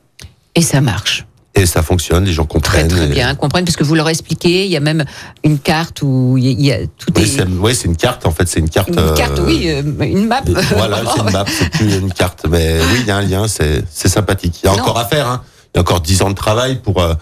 [0.56, 1.26] Et ça marche.
[1.54, 2.88] Et ça fonctionne, les gens Très comprennent.
[2.88, 4.65] très et- bien, comprennent parce que vous leur expliquez.
[4.65, 5.04] Il y a même
[5.43, 7.88] une carte où il y a, il y a- tout Oui, est c'est, ouais, c'est
[7.88, 8.89] une carte en fait, c'est une carte.
[8.89, 9.67] une carte, euh, oui,
[10.08, 10.41] une map.
[10.76, 12.46] Voilà, c'est une map, c'est plus une carte.
[12.50, 14.60] Mais oui, il y a un lien, c'est c'est sympathique.
[14.63, 14.82] Il y a Non.
[14.84, 15.28] encore à faire.
[15.28, 15.41] Hein.
[15.74, 17.15] Il y a encore dix ans de travail pour euh,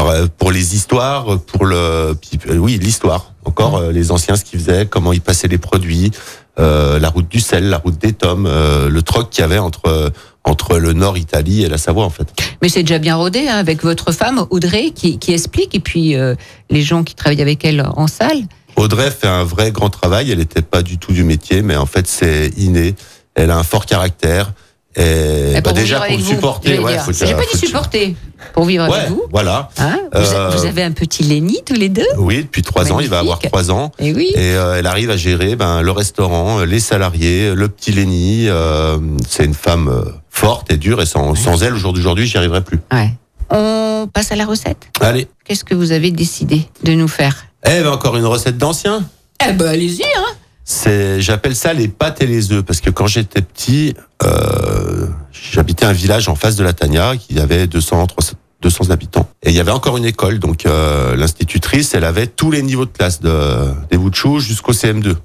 [0.00, 2.14] pour, euh, pour les histoires, pour le euh,
[2.56, 3.32] oui l'histoire.
[3.44, 6.10] Encore euh, les anciens ce qu'ils faisaient, comment ils passaient les produits,
[6.58, 9.58] euh, la route du sel, la route des tomes, euh, le troc qu'il y avait
[9.58, 10.12] entre
[10.44, 12.28] entre le Nord Italie et la Savoie en fait.
[12.62, 16.16] Mais c'est déjà bien rodé hein, avec votre femme Audrey qui, qui explique et puis
[16.16, 16.34] euh,
[16.70, 18.42] les gens qui travaillent avec elle en salle.
[18.76, 20.30] Audrey fait un vrai grand travail.
[20.30, 22.94] Elle n'était pas du tout du métier, mais en fait c'est inné.
[23.34, 24.52] Elle a un fort caractère.
[24.96, 28.16] Et, Et bah, déjà pour le supporter, ouais, J'ai pas dit supporter
[28.52, 29.22] pour vivre Ouais, avec vous.
[29.30, 29.68] voilà.
[29.78, 32.06] Hein vous, Euh, vous avez un petit Lenny tous les deux?
[32.18, 33.92] Oui, depuis trois ans, il va avoir trois ans.
[33.98, 34.30] Et oui.
[34.34, 38.46] Et euh, elle arrive à gérer ben, le restaurant, euh, les salariés, le petit Lenny.
[38.48, 39.90] euh, c'est une femme
[40.30, 42.78] forte et dure, et sans, sans elle, au jour d'aujourd'hui, j'y arriverai plus.
[42.92, 43.10] Ouais.
[43.50, 44.88] On passe à la recette?
[45.00, 45.26] Allez.
[45.44, 47.46] Qu'est-ce que vous avez décidé de nous faire?
[47.66, 49.04] Eh ben, encore une recette d'ancien.
[49.46, 50.02] Eh ben allez-y.
[50.04, 50.34] Hein.
[50.64, 55.84] C'est, j'appelle ça les pâtes et les œufs, parce que quand j'étais petit, euh, j'habitais
[55.84, 58.32] un village en face de la Tania qui avait 200, 300
[58.62, 59.28] 200 habitants.
[59.42, 62.84] Et il y avait encore une école, donc euh, l'institutrice, elle avait tous les niveaux
[62.84, 65.16] de classe, de, des bouts de chou jusqu'au CM2.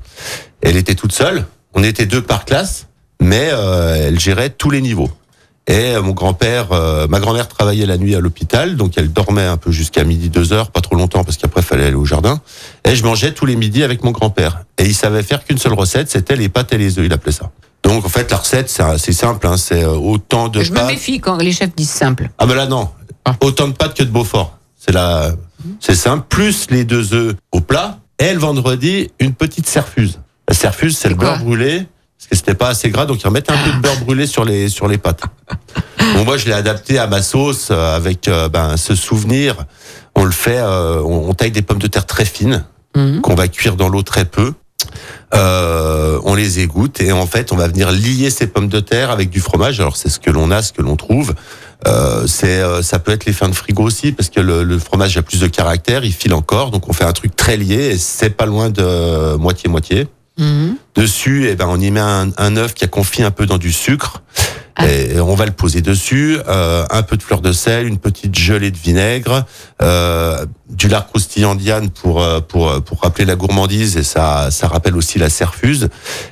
[0.61, 2.87] Elle était toute seule, on était deux par classe,
[3.21, 5.09] mais euh, elle gérait tous les niveaux.
[5.67, 9.45] Et euh, mon grand-père, euh, ma grand-mère travaillait la nuit à l'hôpital, donc elle dormait
[9.45, 12.39] un peu jusqu'à midi, deux heures, pas trop longtemps parce qu'après fallait aller au jardin.
[12.83, 14.63] Et je mangeais tous les midis avec mon grand-père.
[14.77, 17.31] Et il savait faire qu'une seule recette, c'était les pâtes et les œufs, il appelait
[17.31, 17.51] ça.
[17.81, 20.85] Donc en fait la recette c'est assez simple, hein, c'est euh, autant de Je me
[20.87, 22.29] méfie quand les chefs disent simple.
[22.39, 22.89] Ah ben là non,
[23.41, 24.57] autant de pâtes que de Beaufort.
[24.77, 25.31] C'est la,
[25.79, 26.25] c'est simple.
[26.29, 27.99] Plus les deux œufs au plat.
[28.19, 30.19] Et le vendredi, une petite serfuse.
[30.47, 31.85] La serfuse, c'est le beurre brûlé,
[32.17, 34.45] parce que c'était pas assez gras, donc ils remettent un peu de beurre brûlé sur
[34.45, 35.23] les sur les pâtes.
[36.13, 39.65] Bon, moi, je l'ai adapté à ma sauce euh, avec euh, ben, ce souvenir.
[40.13, 42.63] On le fait, euh, on, on taille des pommes de terre très fines
[42.95, 43.21] Mhm.
[43.21, 44.53] qu'on va cuire dans l'eau très peu.
[45.33, 49.11] Euh, on les égoutte et en fait, on va venir lier ces pommes de terre
[49.11, 49.79] avec du fromage.
[49.79, 51.33] Alors, c'est ce que l'on a, ce que l'on trouve.
[51.87, 54.79] Euh, c'est, euh, ça peut être les fins de frigo aussi parce que le, le
[54.79, 56.71] fromage a plus de caractère, il file encore.
[56.71, 60.07] Donc, on fait un truc très lié et c'est pas loin de moitié moitié.
[60.37, 60.75] Mhm.
[60.95, 63.57] Dessus, eh ben, on y met un, un œuf qui a confit un peu dans
[63.57, 64.21] du sucre.
[64.77, 64.87] Ah.
[64.87, 68.37] Et on va le poser dessus, euh, un peu de fleur de sel, une petite
[68.37, 69.45] gelée de vinaigre,
[69.81, 74.67] euh, du lard croustillant Diane pour euh, pour pour rappeler la gourmandise et ça ça
[74.67, 75.87] rappelle aussi la serfuse.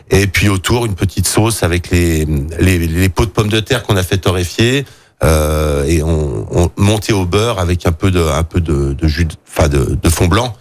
[0.10, 2.26] Et puis autour une petite sauce avec les
[2.60, 4.86] les, les pots de pommes de terre qu'on a fait torréfier.
[5.24, 9.08] Euh, et on, on monté au beurre avec un peu de un peu de, de
[9.08, 10.54] jus, de- enfin de, de fond blanc.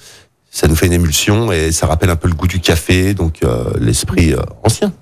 [0.50, 3.38] Ça nous fait une émulsion et ça rappelle un peu le goût du café, donc
[3.42, 4.92] euh, l'esprit euh, ancien.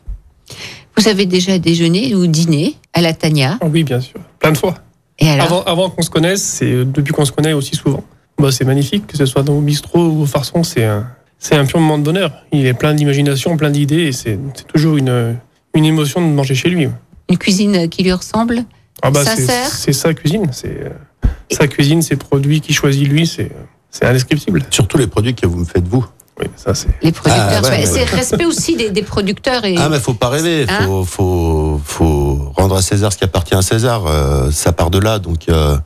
[0.96, 3.58] Vous avez déjà déjeuné ou dîné à la Tania?
[3.60, 4.20] Ah Oui, bien sûr.
[4.38, 4.74] Plein de fois.
[5.18, 5.46] Et alors?
[5.46, 8.04] Avant, avant qu'on se connaisse, c'est depuis qu'on se connaît aussi souvent.
[8.38, 11.06] Bah, c'est magnifique, que ce soit dans au bistrot ou au farçon, c'est un,
[11.38, 12.32] c'est un pur moment de bonheur.
[12.52, 15.36] Il est plein d'imagination, plein d'idées, et c'est c'est toujours une,
[15.74, 16.88] une émotion de manger chez lui.
[17.28, 18.64] Une cuisine qui lui ressemble?
[19.02, 23.50] Ah bah, c'est sa cuisine, c'est euh, sa cuisine, ses produits qu'il choisit lui, c'est
[23.90, 24.62] c'est indescriptible.
[24.70, 26.04] Surtout les produits que vous me faites vous.
[26.38, 26.88] Oui, ça c'est.
[27.02, 27.62] Les producteurs.
[27.64, 27.86] Ah, ouais, Mais ouais.
[27.86, 29.74] c'est respect aussi des, des producteurs et.
[29.76, 33.54] Ah mais faut pas rêver, Hein faut faut faut rendre à César ce qui appartient
[33.54, 34.06] à César.
[34.06, 35.76] euh, ça part de là, donc euh,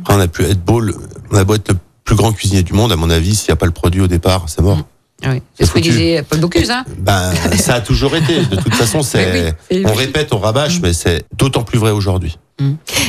[0.00, 0.82] après, on a pu être beau,
[1.30, 3.54] on a beau être le plus grand cuisinier du monde, à mon avis, s'il n'y
[3.54, 4.78] a pas le produit au départ, c'est mort.
[5.24, 5.42] Ah oui.
[5.54, 6.70] C'est ce que disait Paul Bocuse.
[6.70, 8.40] Hein Ben ça a toujours été.
[8.44, 12.38] De toute façon, c'est Oui, on répète, on rabâche, mais c'est d'autant plus vrai aujourd'hui.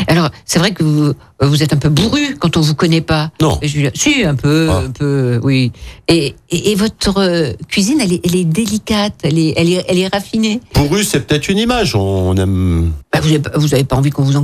[0.07, 3.29] Alors, c'est vrai que vous, vous êtes un peu bourru quand on vous connaît pas.
[3.39, 3.59] Non.
[3.61, 4.77] Julien- Si, un peu, Ah.
[4.77, 5.71] un peu, oui.
[6.07, 9.85] Et, et, et votre euh, cuisine, elle est, elle est délicate, elle est, elle est,
[9.87, 10.59] elle est raffinée.
[10.73, 11.95] Pour c'est peut-être une image.
[11.95, 14.35] On aime Bah, vous, avez, pas- vous avez pas envie qu'on vous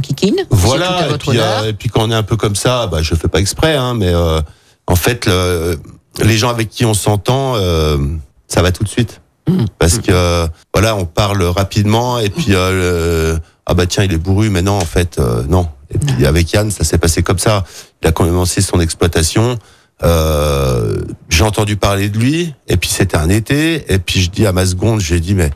[0.41, 2.85] C'est tout Voilà, et puis, euh, et puis quand on est un peu comme ça,
[2.85, 4.41] bah, je fais pas exprès, hein, mais euh,
[4.85, 5.79] en fait, le-
[6.23, 7.97] les gens avec qui on s'entend, euh,
[8.47, 9.21] ça va tout de suite.
[9.47, 9.65] Mmh.
[9.79, 14.13] Parce que euh, voilà, on parle rapidement, et puis euh, le- ah bah tiens, il
[14.13, 15.67] est bourru, mais non, en fait, euh, non.
[15.93, 17.63] Et puis avec Yann, ça s'est passé comme ça.
[18.03, 19.57] Il a commencé son exploitation.
[20.03, 20.97] Euh,
[21.29, 24.53] j'ai entendu parler de lui, et puis c'était un été, et puis je dis à
[24.53, 25.49] ma seconde, j'ai dit mais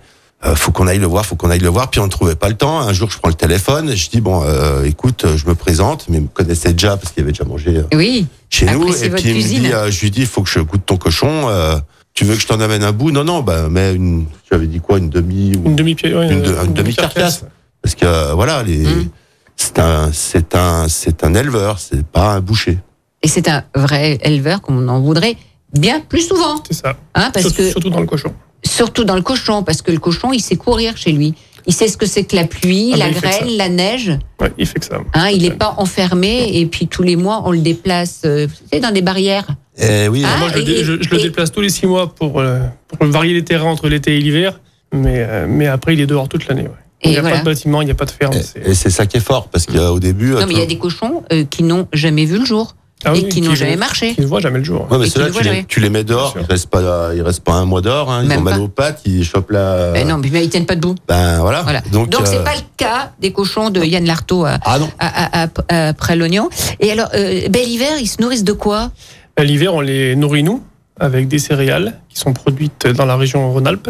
[0.46, 1.90] euh, faut qu'on aille le voir, faut qu'on aille le voir.
[1.90, 2.80] Puis on ne trouvait pas le temps.
[2.80, 6.18] Un jour, je prends le téléphone, je dis bon, euh, écoute, je me présente, mais
[6.18, 8.28] il me connaissait déjà parce qu'il avait déjà mangé euh, Oui.
[8.50, 8.94] chez nous.
[8.94, 9.64] Et votre puis il me cuisine.
[9.64, 11.48] dit, euh, je lui dis, il faut que je goûte ton cochon.
[11.50, 11.78] euh,
[12.14, 13.10] tu veux que je t'en amène un bout?
[13.12, 16.32] Non, non, bah mais une, tu avais dit quoi, une demi ou Une demi-pied, ouais,
[16.32, 17.44] une, de- euh, une demi-carcasse
[17.82, 19.10] Parce que euh, voilà, les, Mm.
[19.56, 22.78] c'est un, c'est un, c'est un éleveur, c'est pas un boucher.
[23.24, 25.38] Et c'est un vrai éleveur, comme on en voudrait
[25.74, 26.62] bien plus souvent.
[26.68, 26.90] C'est ça.
[27.16, 28.32] Hein, parce surtout, que, surtout dans le cochon.
[28.65, 31.34] Surtout dans le cochon, parce que le cochon, il sait courir chez lui.
[31.65, 34.12] Il sait ce que c'est que la pluie, Ah, la grêle, la neige.
[34.41, 34.97] Ouais, il fait que ça.
[35.13, 38.67] Hein, il n'est pas enfermé et puis tous les mois on le déplace euh, vous
[38.69, 39.47] savez, dans des barrières.
[39.78, 43.08] Eh oui, Ah, Moi, je, le je- déplace tous les six mois pour, euh, pour
[43.08, 44.60] varier les terrains entre l'été et l'hiver.
[44.93, 46.63] Mais, euh, mais après, il est dehors toute l'année.
[46.63, 46.67] ouais.
[47.06, 47.38] Il n'y a voilà.
[47.38, 48.34] pas de bâtiment, il n'y a pas de ferme.
[48.34, 50.78] et, c'est- ça qui est fort parce qu'au début, Non mais il y a des
[50.78, 54.13] cochons euh, qui n'ont jamais vu le jour Ah et oui, qui n'ont jamais marché.
[54.16, 54.88] Qui ne voient jamais le jour.
[54.89, 55.30] Ouais, mais ceux-là,
[55.68, 58.30] tu les, mets dehors, ils restent pas, ils restent pas un mois dehors, hein, ils
[58.30, 58.60] Même ont mal pas.
[58.62, 59.92] aux pattes, ils chopent la.
[59.92, 60.96] Ben non, mais ils tiennent pas debout.
[61.08, 61.62] Ben voilà.
[61.63, 61.82] Voilà.
[61.92, 65.44] Donc, Donc c'est euh, pas le cas des cochons de Yann Lartaud à, Ah à,
[65.44, 66.50] à- après l'oignon.
[66.80, 68.92] Et alors, euh, bel hiver, ils se nourrissent de quoi?
[69.36, 70.63] À L'hiver, on les nourrit nous
[71.00, 73.89] avec des céréales qui sont produites dans la région Rhône-Alpes.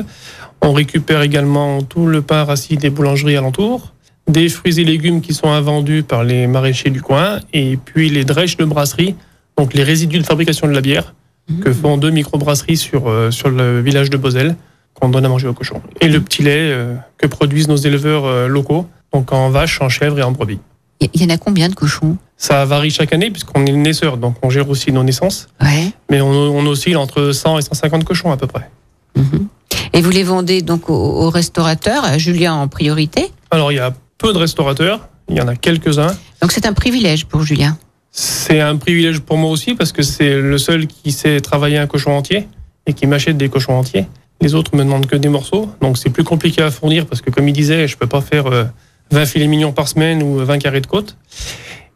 [0.62, 3.92] On récupère également tout le pain rassis des boulangeries alentours,
[4.28, 8.24] des fruits et légumes qui sont invendus par les maraîchers du coin, et puis les
[8.24, 9.16] drèches de brasserie,
[9.58, 11.14] donc les résidus de fabrication de la bière
[11.62, 14.56] que font deux microbrasseries sur, euh, sur le village de Bosel
[14.94, 15.82] qu'on donne à manger aux cochons.
[16.00, 19.90] Et le petit lait euh, que produisent nos éleveurs euh, locaux, donc en vache, en
[19.90, 20.60] chèvre et en brebis.
[21.02, 22.16] Il y- en a combien de cochons?
[22.38, 25.48] Ça varie chaque année puisqu'on est naisseur, donc on gère aussi nos naissances.
[25.62, 25.92] Ouais.
[26.10, 28.70] Mais on, on oscille entre 100 et 150 cochons à peu près.
[29.18, 29.48] Mhm.
[29.92, 33.32] Et vous les vendez donc aux, aux restaurateurs, à Julien en priorité?
[33.52, 36.16] Alors il y a peu de restaurateurs, il y en a quelques-uns.
[36.42, 37.78] Donc c'est un privilège pour Julien.
[38.10, 41.88] C'est un privilège pour moi aussi parce que c'est le seul qui sait travailler un
[41.88, 42.48] cochon entier
[42.88, 44.06] et qui m'achète des cochons entiers.
[44.40, 47.32] Les autres me demandent que des morceaux, donc c'est plus compliqué à fournir parce que
[47.32, 48.64] comme il disait, je peux pas faire euh,
[49.12, 51.18] 20 filets mignons par semaine ou 20 carrés de côte.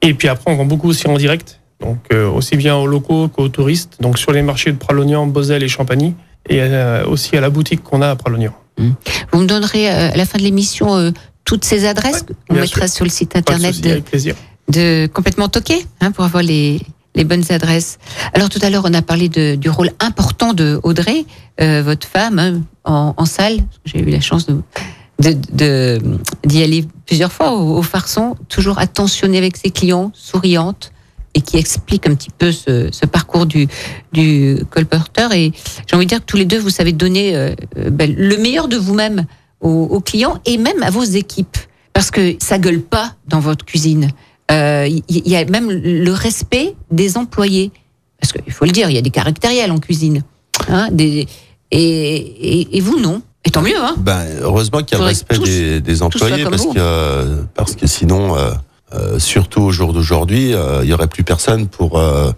[0.02, 3.30] Et puis après, on vend beaucoup aussi en direct, donc euh, aussi bien aux locaux
[3.30, 6.14] qu'aux touristes, donc sur les marchés de Pralognan, Bosel et Champagny,
[6.50, 8.54] et euh, aussi à la boutique qu'on a à Pralognan.
[9.32, 11.12] Vous me donnerez euh, à la fin de l'émission euh,
[11.48, 12.26] toutes ces adresses.
[12.50, 13.82] On mettra sur le site internet souci,
[14.70, 16.82] de, complètement toqué hein, pour avoir les,
[17.16, 17.98] les bonnes adresses.
[18.34, 21.26] Alors tout à l'heure, on a parlé de, du rôle important de Audrey,
[21.62, 23.60] euh, votre femme, hein, en, en salle.
[23.86, 24.62] J'ai eu la chance de,
[25.22, 26.02] de- de-
[26.46, 30.92] d'y aller plusieurs fois au, au Farson, toujours attentionnée avec ses clients, souriante,
[31.34, 33.68] et qui explique un petit peu ce, ce parcours du,
[34.12, 35.32] du colporteur.
[35.34, 35.54] Et
[35.88, 38.36] j'ai envie de dire que tous les deux, vous savez donner euh, euh, ben, le
[38.38, 39.26] meilleur de vous-même
[39.62, 41.58] aux, aux clients et même à vos équipes.
[41.94, 44.12] Parce que ça gueule pas dans votre cuisine.
[44.52, 47.72] Euh, Il y, y a même le respect des employés.
[48.20, 50.24] Parce qu'il faut le dire, il y a des caractériels en cuisine.
[50.70, 51.28] Hein, des,
[51.72, 52.16] et,
[52.62, 53.22] et, et vous, non.
[53.46, 53.96] Et tant mieux, hein.
[53.98, 56.74] Ben, heureusement qu'il y a le respect tous- des, des employés parce vous.
[56.74, 58.52] que euh, parce que sinon, euh,
[58.94, 62.32] euh, surtout au jour d'aujourd'hui, euh, il y aurait plus personne pour euh,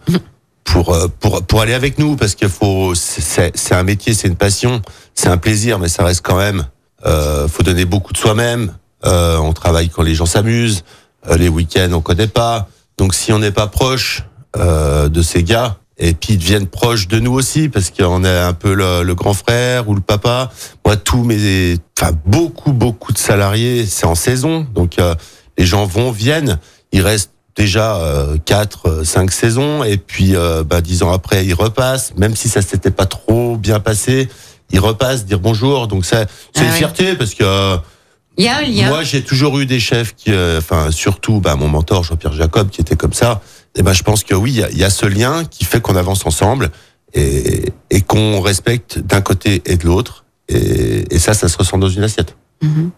[0.64, 4.36] pour euh, pour pour aller avec nous parce qu'il faut c'est un métier, c'est une
[4.36, 4.82] passion,
[5.16, 6.66] c'est un plaisir, mais ça reste quand même.
[7.06, 8.74] Euh, faut donner beaucoup de soi-même.
[9.06, 10.84] Euh, on travaille quand les gens s'amusent.
[11.30, 12.68] Euh, les week-ends, on connaît pas.
[12.98, 14.24] Donc si on n'est pas proche
[14.58, 18.40] euh, de ces gars, et puis ils deviennent proches de nous aussi parce qu'on est
[18.40, 20.50] un peu le, le grand frère ou le papa.
[20.86, 25.16] Moi, tous mes, enfin beaucoup beaucoup de salariés, c'est en saison, donc euh,
[25.58, 26.58] les gens vont viennent,
[26.94, 30.36] ils restent déjà euh, quatre, cinq saisons, et puis
[30.66, 34.30] bah, dix ans après, ils repassent, même si ça s'était pas trop bien passé,
[34.72, 35.88] ils repassent dire bonjour.
[35.88, 36.78] Donc ça, c'est Ah une ouais.
[36.78, 37.78] fierté parce que euh,
[38.38, 38.88] Il y a un lien.
[38.90, 42.70] moi, j'ai toujours eu des chefs qui, euh, enfin, surtout, bah, mon mentor Jean-Pierre Jacob,
[42.70, 43.42] qui était comme ça.
[43.76, 45.64] Et ben, je pense que oui, il y a- il y, a ce lien qui
[45.66, 46.72] fait qu'on avance ensemble
[47.14, 50.26] et, et qu'on respecte d'un côté et de l'autre.
[50.48, 52.36] Et, et ça, ça se ressent dans une assiette.
[52.64, 52.90] Mhm.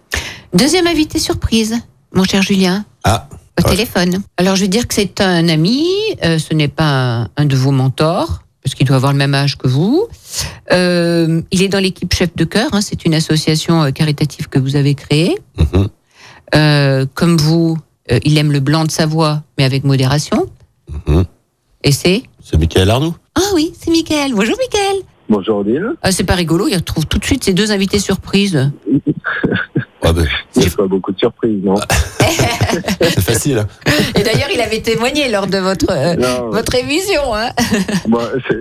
[0.54, 1.76] Deuxième invité surprise,
[2.14, 3.28] mon cher Julien, Ah,
[3.60, 3.70] au Ouais.
[3.72, 4.22] téléphone.
[4.38, 5.86] Alors, je veux dire que c'est un ami,
[6.24, 6.86] euh, ce n'est pas
[7.24, 10.08] un, un de vos mentors, parce qu'il doit avoir le même âge que vous.
[10.72, 14.60] Euh, il est dans l'équipe Chef de Cœur, hein, c'est une association euh, caritative que
[14.60, 15.38] vous avez créée.
[15.58, 15.88] mhm.
[16.54, 17.78] Euh, comme vous,
[18.12, 20.48] euh, il aime le blanc de Savoie, mais avec modération.
[21.08, 21.24] Mhm.
[21.84, 22.24] Et c'est?
[22.44, 23.16] C'est Michael Arnoux.
[23.36, 24.34] Ah oui, c'est Mickaël.
[24.34, 24.98] Bonjour Mickaël.
[25.30, 25.92] Bonjour Odile.
[26.02, 28.70] Ah, c'est pas rigolo, il retrouve tout de suite ces deux invités surprises.
[30.04, 31.76] Ah ben, Il n'y a pas beaucoup de surprises, non
[33.02, 33.60] c'est facile.
[33.60, 33.68] hein.
[34.16, 37.34] Et d'ailleurs, il avait témoigné lors de votre, euh, Non, votre émission.
[37.36, 37.50] Hein.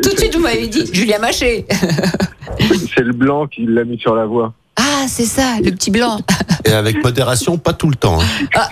[0.03, 1.66] Tout de suite, vous m'avez dit Julien Maché.
[2.94, 4.53] C'est le blanc qui l'a mis sur la voie.
[4.76, 6.20] Ah, c'est ça, le petit blanc.
[6.64, 8.18] Et avec modération, pas tout le temps.
[8.20, 8.24] hein.
[8.55, 8.68] Ah.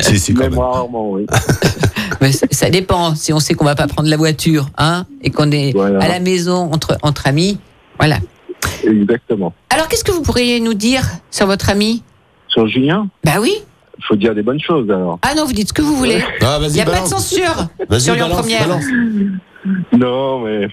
[0.00, 0.58] si, si, quand Même même.
[0.60, 1.26] rarement, oui.
[2.20, 3.14] Mais ça, ça dépend.
[3.14, 6.02] Si on sait qu'on va pas prendre la voiture, hein, et qu'on est Voilà.
[6.04, 7.58] à la maison entre, entre amis,
[7.98, 8.16] voilà.
[8.84, 9.52] Exactement.
[9.70, 12.02] Alors, qu'est-ce que vous pourriez nous dire sur votre ami?
[12.48, 13.54] Sur Julien, Bah oui.
[13.98, 15.18] il faut dire des bonnes choses alors.
[15.22, 16.22] Ah non, vous dites ce que vous voulez.
[16.42, 18.68] Ah, Il n'y a pas de censure Vas-y, sur Lyon balance, Première.
[18.68, 18.84] balance.
[19.92, 20.68] Non, mais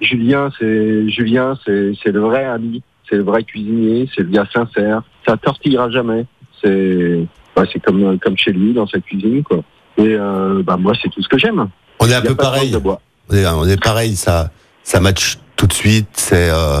[0.00, 4.46] Julien, c'est Julien, c'est c'est le vrai ami, c'est le vrai cuisinier, c'est le gars
[4.52, 5.02] sincère.
[5.26, 6.24] Ça tortillera jamais.
[6.62, 9.58] C'est bah, c'est comme comme chez lui dans sa cuisine quoi.
[9.98, 11.68] Et euh, bah moi c'est tout ce que j'aime.
[12.00, 12.70] On est un Il y a peu pas de pareil.
[12.70, 13.00] langue de bois.
[13.28, 14.50] On est, on est pareil, ça,
[14.82, 16.08] ça match tout de suite.
[16.14, 16.80] C'est euh,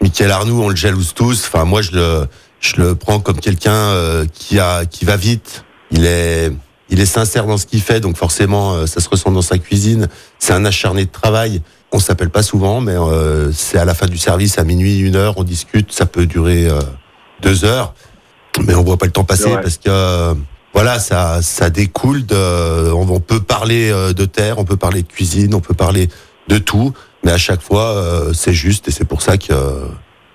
[0.00, 1.44] Michael Arnoux, on le jalouse tous.
[1.46, 2.26] Enfin, moi, je le,
[2.60, 5.64] je le prends comme quelqu'un euh, qui a, qui va vite.
[5.90, 6.50] Il est,
[6.88, 9.58] il est sincère dans ce qu'il fait, donc forcément, euh, ça se ressent dans sa
[9.58, 10.08] cuisine.
[10.38, 11.62] C'est un acharné de travail.
[11.92, 15.16] On s'appelle pas souvent, mais euh, c'est à la fin du service, à minuit, une
[15.16, 15.92] heure, on discute.
[15.92, 16.80] Ça peut durer euh,
[17.42, 17.94] deux heures,
[18.64, 20.34] mais on voit pas le temps passer parce que euh,
[20.72, 22.92] voilà, ça, ça découle de.
[22.92, 26.08] On, on peut parler euh, de terre, on peut parler de cuisine, on peut parler
[26.46, 26.92] de tout,
[27.24, 29.52] mais à chaque fois, euh, c'est juste et c'est pour ça que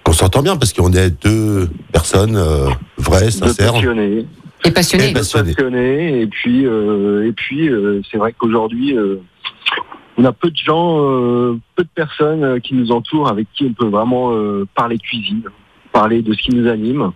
[0.04, 3.74] qu'on s'entend bien parce qu'on est deux personnes euh, vraies, De sincères.
[3.74, 4.26] passionnés.
[4.64, 5.10] Et passionné.
[5.10, 5.54] Et passionné.
[5.54, 9.18] passionné et puis euh, et puis euh, c'est vrai qu'aujourd'hui euh,
[10.18, 13.66] on a peu de gens euh, peu de personnes euh, qui nous entourent avec qui
[13.66, 15.44] on peut vraiment euh, parler cuisine
[15.92, 17.12] parler de ce qui nous anime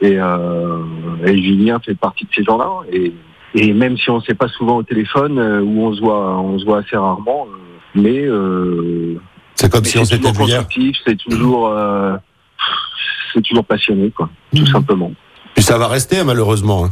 [0.00, 0.82] et, euh,
[1.26, 3.12] et Julien fait partie de ces gens-là et,
[3.54, 6.38] et même si on ne sait pas souvent au téléphone euh, ou on se voit
[6.40, 7.56] on se voit assez rarement euh,
[7.96, 9.14] mais euh,
[9.56, 10.64] C'est comme mais si on s'était vu hier.
[11.06, 12.16] c'est toujours euh,
[13.34, 14.66] c'est toujours passionné quoi tout Mhm.
[14.68, 15.12] simplement
[15.54, 16.84] Puis ça va rester malheureusement.
[16.86, 16.90] hein.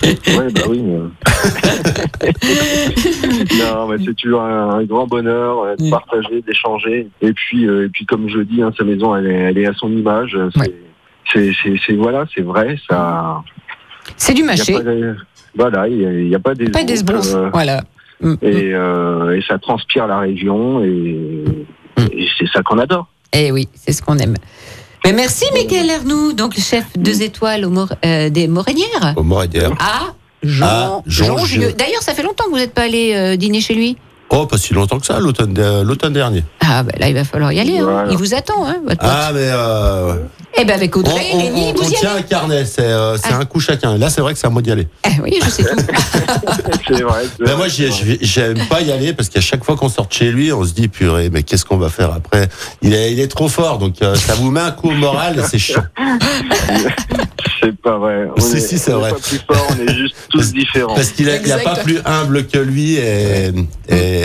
[0.02, 0.80] Ouais, bah oui.
[0.82, 0.98] mais-
[3.62, 5.90] non, mais c'est toujours un, un grand bonheur euh, de Mm.
[5.90, 7.08] partager, d'échanger.
[7.20, 9.66] Et puis, euh, et puis, comme je dis, hein, sa maison, elle est, elle est
[9.66, 10.36] à son image.
[10.54, 10.72] C'est,
[11.40, 11.52] Ouais.
[11.96, 12.76] voilà, c'est vrai.
[12.88, 13.42] Ça.
[14.16, 14.74] C'est du mâché.
[15.54, 16.70] voilà, il n'y a pas des.
[16.70, 17.82] Pas des euh, Voilà.
[18.20, 18.36] Mm, mm.
[18.42, 21.44] et, euh, et ça transpire la région et,
[22.12, 23.06] et c'est ça qu'on adore.
[23.32, 24.34] Eh oui, c'est ce qu'on aime.
[25.04, 29.14] Mais merci, Michael Arnoux, donc le chef deux étoiles au Mor- euh, des Morénières.
[29.16, 29.24] Au.
[29.78, 30.12] Ah,
[30.42, 31.60] Jean, Ah, Jean Jean.
[31.78, 33.96] D'ailleurs, ça fait longtemps que vous n'êtes pas allé euh, dîner chez lui.
[34.32, 36.44] Oh, pas si longtemps que ça, l'automne de- l'automne dernier.
[36.60, 37.78] Ah, ben là, il va falloir y aller.
[37.78, 37.84] hein.
[37.84, 38.10] Voilà.
[38.12, 40.14] Il vous attend, hein, votre Ah, mais euh,
[40.56, 42.18] Eh ben avec Audrey, on- Lénie, on- vous on y tient allez.
[42.20, 43.98] un carnet, c'est euh, c'est un coup chacun.
[43.98, 44.86] Là, c'est vrai que c'est à moi d'y aller.
[45.04, 45.68] Eh oui, je sais tout.
[46.88, 47.22] C'est vrai.
[47.38, 50.52] Ben moi, j'aime pas y aller parce qu'à chaque fois qu'on sort de chez lui,
[50.52, 52.48] on se dit purée, mais qu'est-ce qu'on va faire après?
[52.82, 55.38] Il est, il est trop fort, donc euh, ça vous met un coup au moral
[55.38, 55.84] et c'est chiant.
[57.62, 58.26] C'est pas vrai.
[58.36, 59.10] On Si, est- si, c'est on est vrai.
[59.10, 60.94] pas plus fort, on est juste tous différents.
[60.94, 63.48] Parce qu'il n'y a pas plus humble que lui et,
[63.88, 64.19] et,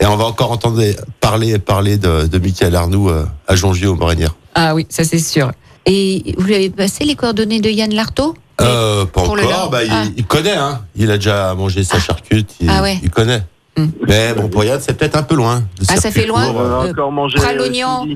[0.00, 0.82] et on va encore entendre
[1.20, 4.34] parler, parler de, de Michael Arnoux euh, à Jongier aux Morinières.
[4.54, 5.52] Ah oui, ça c'est sûr.
[5.84, 9.84] Et vous lui avez passé les coordonnées de Yann Lartaud Euh, pas Pour encore, bah,
[9.84, 10.04] il, Ah.
[10.16, 10.80] il connaît, hein.
[10.96, 12.98] il a déjà mangé sa charcute, il, Ah ouais.
[13.02, 13.42] il connaît.
[13.76, 13.88] Hmm.
[14.08, 15.62] Mais bon, pour Yann, c'est peut-être un peu loin.
[15.88, 16.90] Ah, ça fait loin On euh.
[16.90, 17.36] encore mangé.
[17.36, 18.06] Pralognan.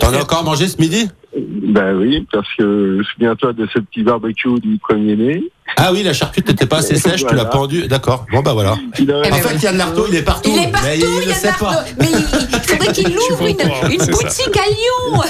[0.00, 1.08] T'en as encore mangé ce midi?
[1.36, 5.42] Ben oui, parce que souviens-toi de ce petit barbecue du 1er mai.
[5.76, 7.44] Ah oui, la charcute n'était pas assez sèche, tu l'as Voilà.
[7.46, 7.86] pendu.
[7.88, 8.26] D'accord.
[8.30, 8.74] Bon, bah voilà.
[8.98, 10.50] Il a- En fait, Yann Lartaud, il est partout.
[10.54, 11.70] Il est partout, mais il ne Yann sait pas.
[11.70, 11.90] Lartaud.
[12.00, 15.22] Mais il, il faudrait qu'il ouvre une, une boutique à Lyon.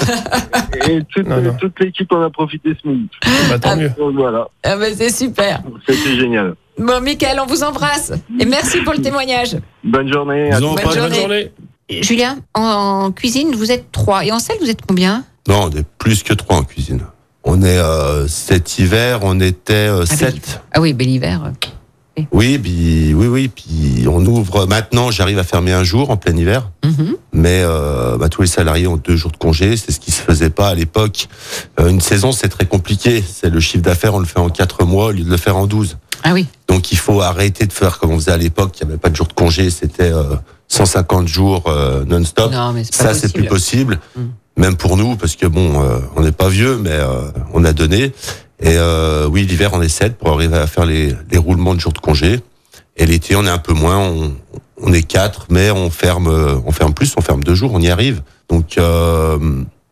[0.89, 1.53] Et toute, Non, non.
[1.61, 3.07] toute l'équipe en a profité ce midi.
[3.49, 3.91] Bah, tant mieux.
[3.97, 5.61] Donc voilà, Ah ben c'est super.
[5.87, 6.55] c'était génial.
[6.77, 8.11] Bon, Michael, on vous embrasse.
[8.39, 9.55] Et merci pour le témoignage.
[9.83, 10.51] Bonne journée.
[10.51, 10.99] à Bonne pas- journée.
[11.09, 11.51] Bonne journée.
[11.89, 14.25] Julien, en cuisine, vous êtes trois.
[14.25, 15.23] Et en salle, vous êtes combien?
[15.47, 17.01] Non, on est plus que trois en cuisine.
[17.43, 20.61] On est euh, cet hiver, on était euh, Ah, sept.
[20.73, 21.51] Ah oui, bel hiver.
[22.31, 24.65] Oui, puis oui, oui, puis on ouvre.
[24.67, 27.15] Maintenant, j'arrive à fermer un jour en plein hiver, Mhm.
[27.33, 29.75] mais euh, bah, tous les salariés ont deux jours de congé.
[29.77, 31.27] C'est ce qui se faisait pas à l'époque.
[31.79, 33.21] Euh, une saison, c'est très compliqué.
[33.27, 35.57] C'est le chiffre d'affaires, on le fait en quatre mois au lieu de le faire
[35.57, 35.97] en 12.
[36.23, 36.45] Ah oui.
[36.69, 38.77] Donc il faut arrêter de faire comme on faisait à l'époque.
[38.79, 40.11] Il n'y avait pas de jour de congé, c'était
[40.73, 42.51] 150 jours euh, non-stop.
[42.51, 44.21] Non, Ça, c'est plus possible, Mm.
[44.57, 47.21] même pour nous, parce que bon, euh, on n'est pas vieux, mais euh,
[47.53, 48.11] on a donné.
[48.59, 51.79] Et euh, oui, l'hiver, on est 7 pour arriver à faire les, les roulements de
[51.79, 52.39] jours de congé.
[52.97, 54.33] Et l'été, on est un peu moins, on,
[54.81, 57.79] on est 4, mais on ferme, euh, on ferme plus, on ferme deux jours, on
[57.81, 58.21] y arrive.
[58.49, 59.37] Donc euh,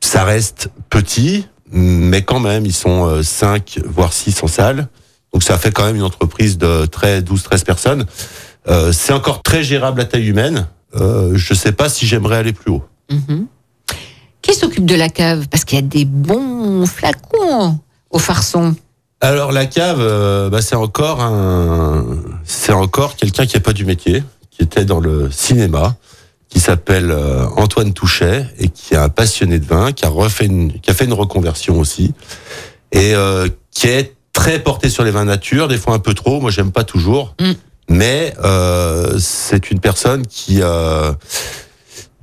[0.02, 4.88] ça reste petit, mais quand même, ils sont 5, voire 6 en salle.
[5.34, 8.06] Donc ça fait quand même une entreprise de 13, 12, 13 personnes.
[8.68, 10.68] Euh, c'est encore très gérable à taille humaine.
[10.96, 12.84] Euh, je sais pas si j'aimerais aller plus haut.
[13.10, 13.48] Mhm.
[14.42, 15.48] Qui s'occupe de la cave?
[15.50, 18.76] Parce qu'il y a des bons flacons au farçon.
[19.22, 22.06] Alors la cave, euh, bah, c'est encore un,
[22.44, 25.96] c'est encore quelqu'un qui n'est pas du métier, qui était dans le cinéma,
[26.50, 27.16] qui s'appelle
[27.56, 30.94] Antoine Touchet et qui est un passionné de vin, qui a refait une, qui a
[30.94, 32.14] fait une reconversion aussi
[32.92, 33.14] et
[33.70, 36.42] qui est très porté sur les vins nature, des fois un peu trop.
[36.42, 37.52] Moi, j'aime pas toujours, Mm.
[37.90, 41.12] Mais euh, c'est une personne qui euh,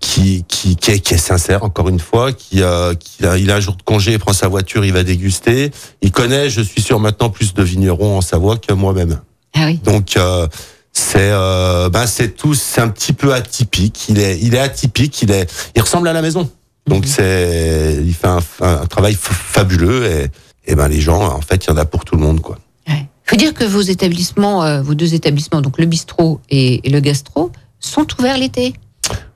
[0.01, 3.51] qui, qui, qui, est, qui est sincère, encore une fois, qui, a, qui a, il
[3.51, 5.73] a un jour de congé, il prend sa voiture, il va déguster.
[6.03, 9.21] Il connaît, je suis sûr, maintenant plus de vignerons en Savoie que moi-même.
[9.55, 9.81] Ah oui.
[9.83, 10.47] Donc, euh,
[10.93, 14.07] c'est euh, ben c'est tout, c'est un petit peu atypique.
[14.09, 16.49] Il est, il est atypique, il est, il ressemble à la maison.
[16.87, 20.29] Donc c'est, il fait un, un travail f- fabuleux et,
[20.71, 22.57] et ben les gens, en fait, il y en a pour tout le monde, quoi.
[22.89, 22.97] Il
[23.29, 27.01] faut dire que vos établissements, euh, vos deux établissements, donc le bistrot et, et le
[27.01, 27.51] gastro,
[27.81, 28.75] sont ouverts l'été.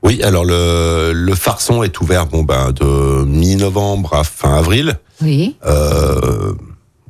[0.03, 4.99] Oui, alors le, le farçon est ouvert bon ben de mi-novembre à fin avril.
[5.21, 5.55] Oui.
[5.65, 6.53] Euh,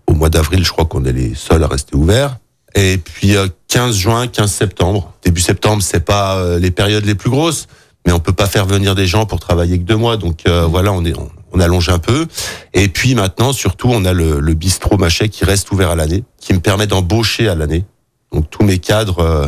[0.08, 2.38] au mois d'avril, je crois qu'on est les seuls à rester ouverts.
[2.76, 5.14] Et puis euh, 15 juin, 15 septembre.
[5.24, 7.68] Début septembre, c'est pas euh, les périodes les plus grosses,
[8.06, 10.18] mais on peut pas faire venir des gens pour travailler que deux mois.
[10.18, 12.28] Donc euh, voilà, on est on, on allonge un peu.
[12.74, 16.54] Et puis maintenant, surtout, on a le, bistrot Machet qui reste ouvert à l'année, qui
[16.54, 17.86] me permet d'embaucher à l'année.
[18.32, 19.48] Donc tous mes cadres, euh,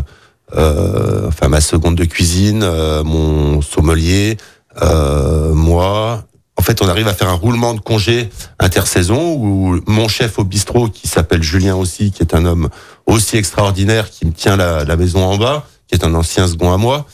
[0.55, 4.37] euh, enfin ma seconde de cuisine, euh, mon sommelier,
[4.81, 6.23] moi.
[6.57, 8.29] En fait, on arrive à faire un roulement de congé
[8.59, 12.69] intersaison où mon chef au bistrot, qui s'appelle Julien aussi, qui est un homme
[13.07, 16.77] aussi extraordinaire, qui me tient la maison en bas, qui est un ancien second à
[16.77, 17.05] moi.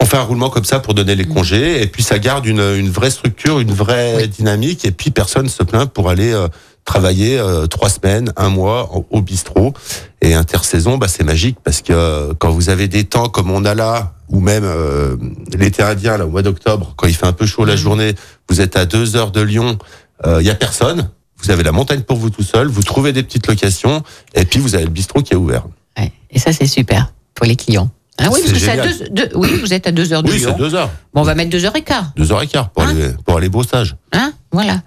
[0.00, 2.60] On fait un roulement comme ça pour donner les congés et puis ça garde une,
[2.60, 6.48] une vraie structure, une vraie dynamique et puis personne se plaint pour aller euh,
[6.84, 9.74] travailler euh, trois semaines, un mois au, au bistrot
[10.22, 13.64] et intersaison, bah c'est magique parce que euh, quand vous avez des temps comme on
[13.64, 15.16] a là ou même euh,
[15.56, 18.14] l'été indien là au mois d'octobre quand il fait un peu chaud la journée,
[18.48, 19.78] vous êtes à deux heures de Lyon,
[20.26, 21.10] il y a personne.
[21.42, 24.02] Vous avez la montagne pour vous tout seul, vous trouvez des petites locations
[24.34, 25.64] et puis vous avez le bistrot qui est ouvert.
[25.98, 26.12] Ouais.
[26.30, 27.90] Et ça, c'est super pour les clients.
[28.22, 30.30] Ah oui, parce que c'est à deux, deux- oui, vous êtes à deux heures de
[30.30, 30.50] Oui, Lyon.
[30.52, 30.90] c'est deux heures.
[31.14, 32.12] Bon, on va mettre deux heures et quart.
[32.16, 33.96] Deux heures et quart pour, Hein aller, pour aller brossage.
[34.12, 34.82] Hein voilà.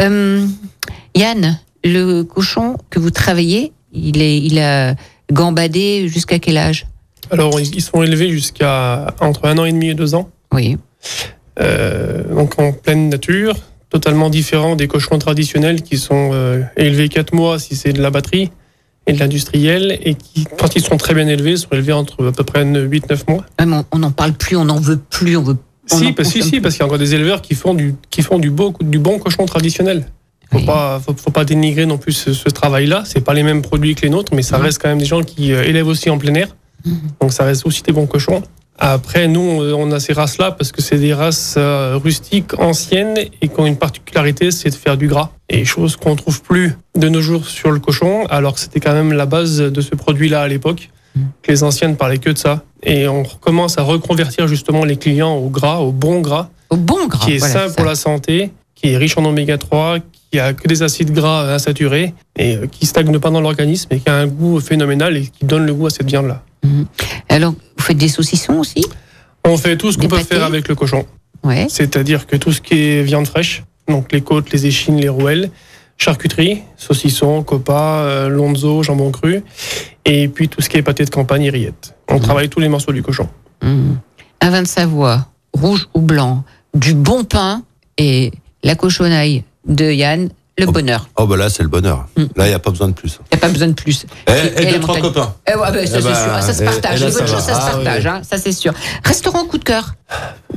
[0.00, 0.46] Euh,
[1.16, 4.94] Yann, le cochon que vous travaillez, il, est, il a
[5.32, 6.86] gambadé jusqu'à quel âge?
[7.32, 10.30] Alors, ils ils sont élevés jusqu'à entre un an et demi et deux ans.
[10.52, 10.78] Oui.
[11.60, 13.54] Euh, donc en pleine nature,
[13.90, 18.10] totalement différent des cochons traditionnels qui sont euh, élevés quatre mois si c'est de la
[18.10, 18.50] batterie
[19.10, 22.32] et de l'industriel, et qui, quand ils sont très bien élevés, sont élevés entre à
[22.32, 23.44] peu près 8-9 mois.
[23.92, 25.56] On- n'en parle plus, on n'en veut plus, on veut.
[25.92, 27.94] on Si, parce, si, si, parce qu'il y a encore des éleveurs qui font du,
[28.10, 30.06] qui font du, beau, du bon cochon traditionnel.
[30.52, 30.64] Faut Oui.
[30.66, 33.02] pas, faut, faut pas dénigrer non plus ce, ce travail-là.
[33.06, 35.22] C'est pas les mêmes produits que les nôtres, mais ça reste quand même des gens
[35.22, 36.48] qui euh, élèvent aussi en plein air.
[37.20, 38.42] Donc ça reste aussi des bons cochons.
[38.82, 43.48] Après, nous, on a ces races-là parce que c'est des races euh, rustiques, anciennes et
[43.48, 45.30] qui ont une particularité, c'est de faire du gras.
[45.50, 48.94] Et chose qu'on trouve plus de nos jours sur le cochon, alors que c'était quand
[48.94, 50.88] même la base de ce produit-là à l'époque.
[51.42, 52.62] Que les anciennes parlaient que de ça.
[52.82, 57.06] Et on commence à reconvertir justement les clients au gras, au bon gras, Au bon
[57.06, 57.24] gras.
[57.24, 57.74] qui est voilà, sain ça.
[57.74, 59.98] pour la santé, qui est riche en oméga 3,
[60.30, 63.98] qui a que des acides gras insaturés et euh, qui stagne pas dans l'organisme et
[63.98, 66.42] qui a un goût phénoménal et qui donne le goût à cette viande-là.
[67.28, 67.58] Alors, vous
[67.90, 68.84] faites des saucissons aussi
[69.44, 71.06] On fait tout ce qu'on peut pâtés faire avec le cochon,
[71.42, 71.66] Ouais.
[71.68, 75.50] c'est-à-dire que tout ce qui est viande fraîche, donc les côtes, les échines, les rouelles,
[75.96, 79.42] charcuterie, saucisson, copa, euh, lonzo, jambon cru,
[80.04, 81.94] et puis tout ce qui est pâté de campagne et rillettes.
[82.08, 82.20] On Mhm.
[82.20, 83.28] travaille tous les morceaux du cochon.
[83.62, 83.94] Mmh.
[84.42, 87.62] Un vin de Savoie, rouge ou blanc, du bon pain
[87.98, 88.30] et
[88.62, 90.30] la cochonaille de Yann,
[90.60, 90.72] le Oh.
[90.72, 91.08] bonheur.
[91.16, 92.06] Oh, bah là, c'est le bonheur.
[92.16, 92.22] Mm.
[92.36, 93.18] Là, il n'y a pas besoin de plus.
[93.32, 94.06] Il n'y a pas besoin de plus.
[94.28, 95.34] Et, Et- et trois copains.
[95.46, 96.42] Eh ouais, bah, ça, Eh c'est bah, sûr.
[96.42, 97.00] Ça se partage.
[97.00, 97.84] là, Les bonnes ça choses, se Ah, oui.
[97.84, 98.06] partage.
[98.06, 98.72] hein, ça, c'est sûr.
[99.04, 99.94] Restaurant coup de cœur.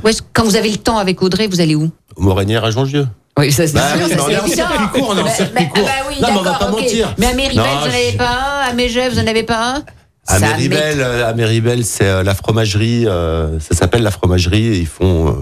[0.04, 1.90] Où quand vous avez le temps avec Audrey, vous allez où?
[2.16, 3.06] Morinière à Jongieux.
[3.38, 4.04] Oui, ça, c'est Bah sûr.
[4.06, 5.68] oui, ça, mais on c'est est en circuit court, on est en Mais- circuit mais-
[5.68, 5.88] court.
[5.90, 6.80] ah oui, Non, mais on va d'accord, pas ok.
[6.82, 7.14] mentir.
[7.18, 9.82] Mais à Méribel, vous n'en avez pas un À Mégève, vous n'en avez pas un?
[10.26, 13.06] À Ça Méribel, euh, à Méribel, c'est euh, la fromagerie.
[13.06, 14.66] euh, ça s'appelle la fromagerie.
[14.68, 15.32] et Ils font euh,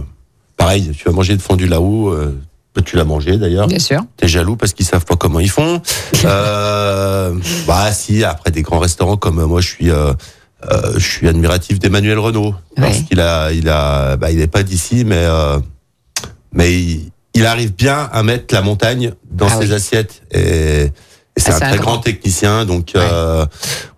[0.57, 0.93] pareil.
[0.97, 2.09] Tu vas manger de fondu là-haut.
[2.09, 2.35] euh,
[2.81, 3.67] tu l'as mangé d'ailleurs.
[3.67, 4.01] Bien sûr.
[4.17, 5.81] T'es jaloux parce qu'ils savent pas comment ils font.
[6.25, 7.35] Euh,
[7.67, 8.23] bah si.
[8.25, 9.91] Après des grands restaurants comme moi, je suis.
[9.91, 10.13] euh,
[10.71, 13.03] euh, je suis admiratif d'Emmanuel Renault parce Ouais.
[13.05, 15.59] qu'il a, il a, bah, il est pas d'ici, mais euh,
[16.53, 19.75] mais il, il arrive bien à mettre la montagne dans Ah ses oui.
[19.75, 20.39] assiettes et,
[20.85, 20.93] et
[21.37, 21.93] c'est Ah, un très grand.
[21.95, 22.93] grand technicien, donc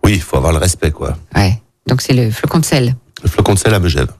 [0.02, 1.16] oui, il faut avoir le respect quoi.
[1.36, 1.60] Ouais.
[1.86, 2.94] Donc, c'est le flocon de sel.
[3.24, 4.10] Le flocon de sel à Megève.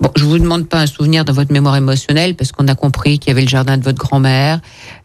[0.00, 3.18] Bon, je vous demande pas un souvenir dans votre mémoire émotionnelle parce qu'on a compris
[3.18, 4.60] qu'il y avait le jardin de votre grand-mère,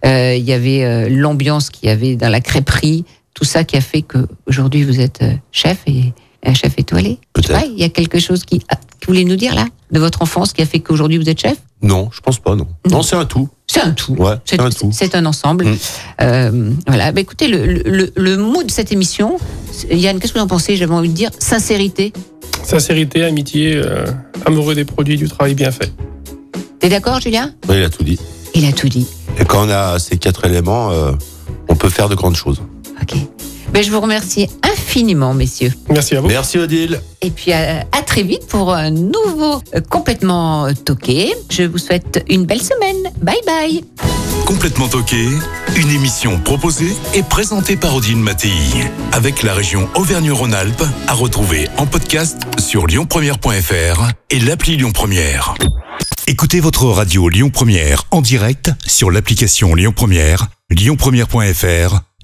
[0.05, 3.77] euh, il y avait euh, l'ambiance qu'il y avait dans la crêperie, tout ça qui
[3.77, 6.13] a fait que aujourd'hui vous êtes euh, chef et
[6.45, 7.17] un chef étoilé.
[7.31, 7.65] Peut-être.
[7.71, 10.21] il y a quelque chose qui, ah, que vous voulez nous dire là de votre
[10.21, 11.57] enfance qui a fait qu'aujourd'hui vous êtes chef?
[11.81, 12.67] Non, je pense pas, non.
[12.91, 13.47] Non, c'est un tout.
[13.75, 14.13] C'est un tout.
[14.13, 14.89] Ouais, C'est un tout.
[14.93, 15.65] c'est un ensemble.
[15.65, 15.77] Mm.
[16.21, 17.11] Euh, voilà.
[17.11, 19.37] Bah, écoutez, le, le, le mot de cette émission,
[19.91, 20.77] Yann, qu'est-ce que vous en pensez?
[20.77, 22.13] J'avais envie de dire sincérité.
[22.63, 24.05] Sincérité, amitié, euh,
[24.45, 25.91] amoureux des produits, du travail bien fait.
[26.79, 27.53] T'es d'accord, Julien?
[27.67, 28.17] Oui, il a tout dit.
[28.53, 29.07] Il a tout dit.
[29.39, 31.11] Et quand on a ces quatre éléments, euh,
[31.67, 32.61] on peut faire de grandes choses.
[33.01, 33.15] Ok.
[33.75, 35.73] Ben, je vous remercie infiniment, messieurs.
[35.89, 36.29] Merci à vous.
[36.29, 37.01] Merci Odile.
[37.21, 41.33] Et puis à, à très vite pour un nouveau euh, complètement toqué.
[41.49, 43.11] Je vous souhaite une belle semaine.
[43.21, 43.83] Bye bye.
[44.45, 45.27] Complètement toqué,
[45.75, 48.49] une émission proposée et présentée par Odile Mattei,
[49.11, 55.53] avec la région Auvergne-Rhône-Alpes, à retrouver en podcast sur lyonpremière.fr et l'appli Lyon Première.
[56.27, 62.14] Écoutez votre radio Lyon Première en direct sur l'application Lyon Première, lyonpremière.fr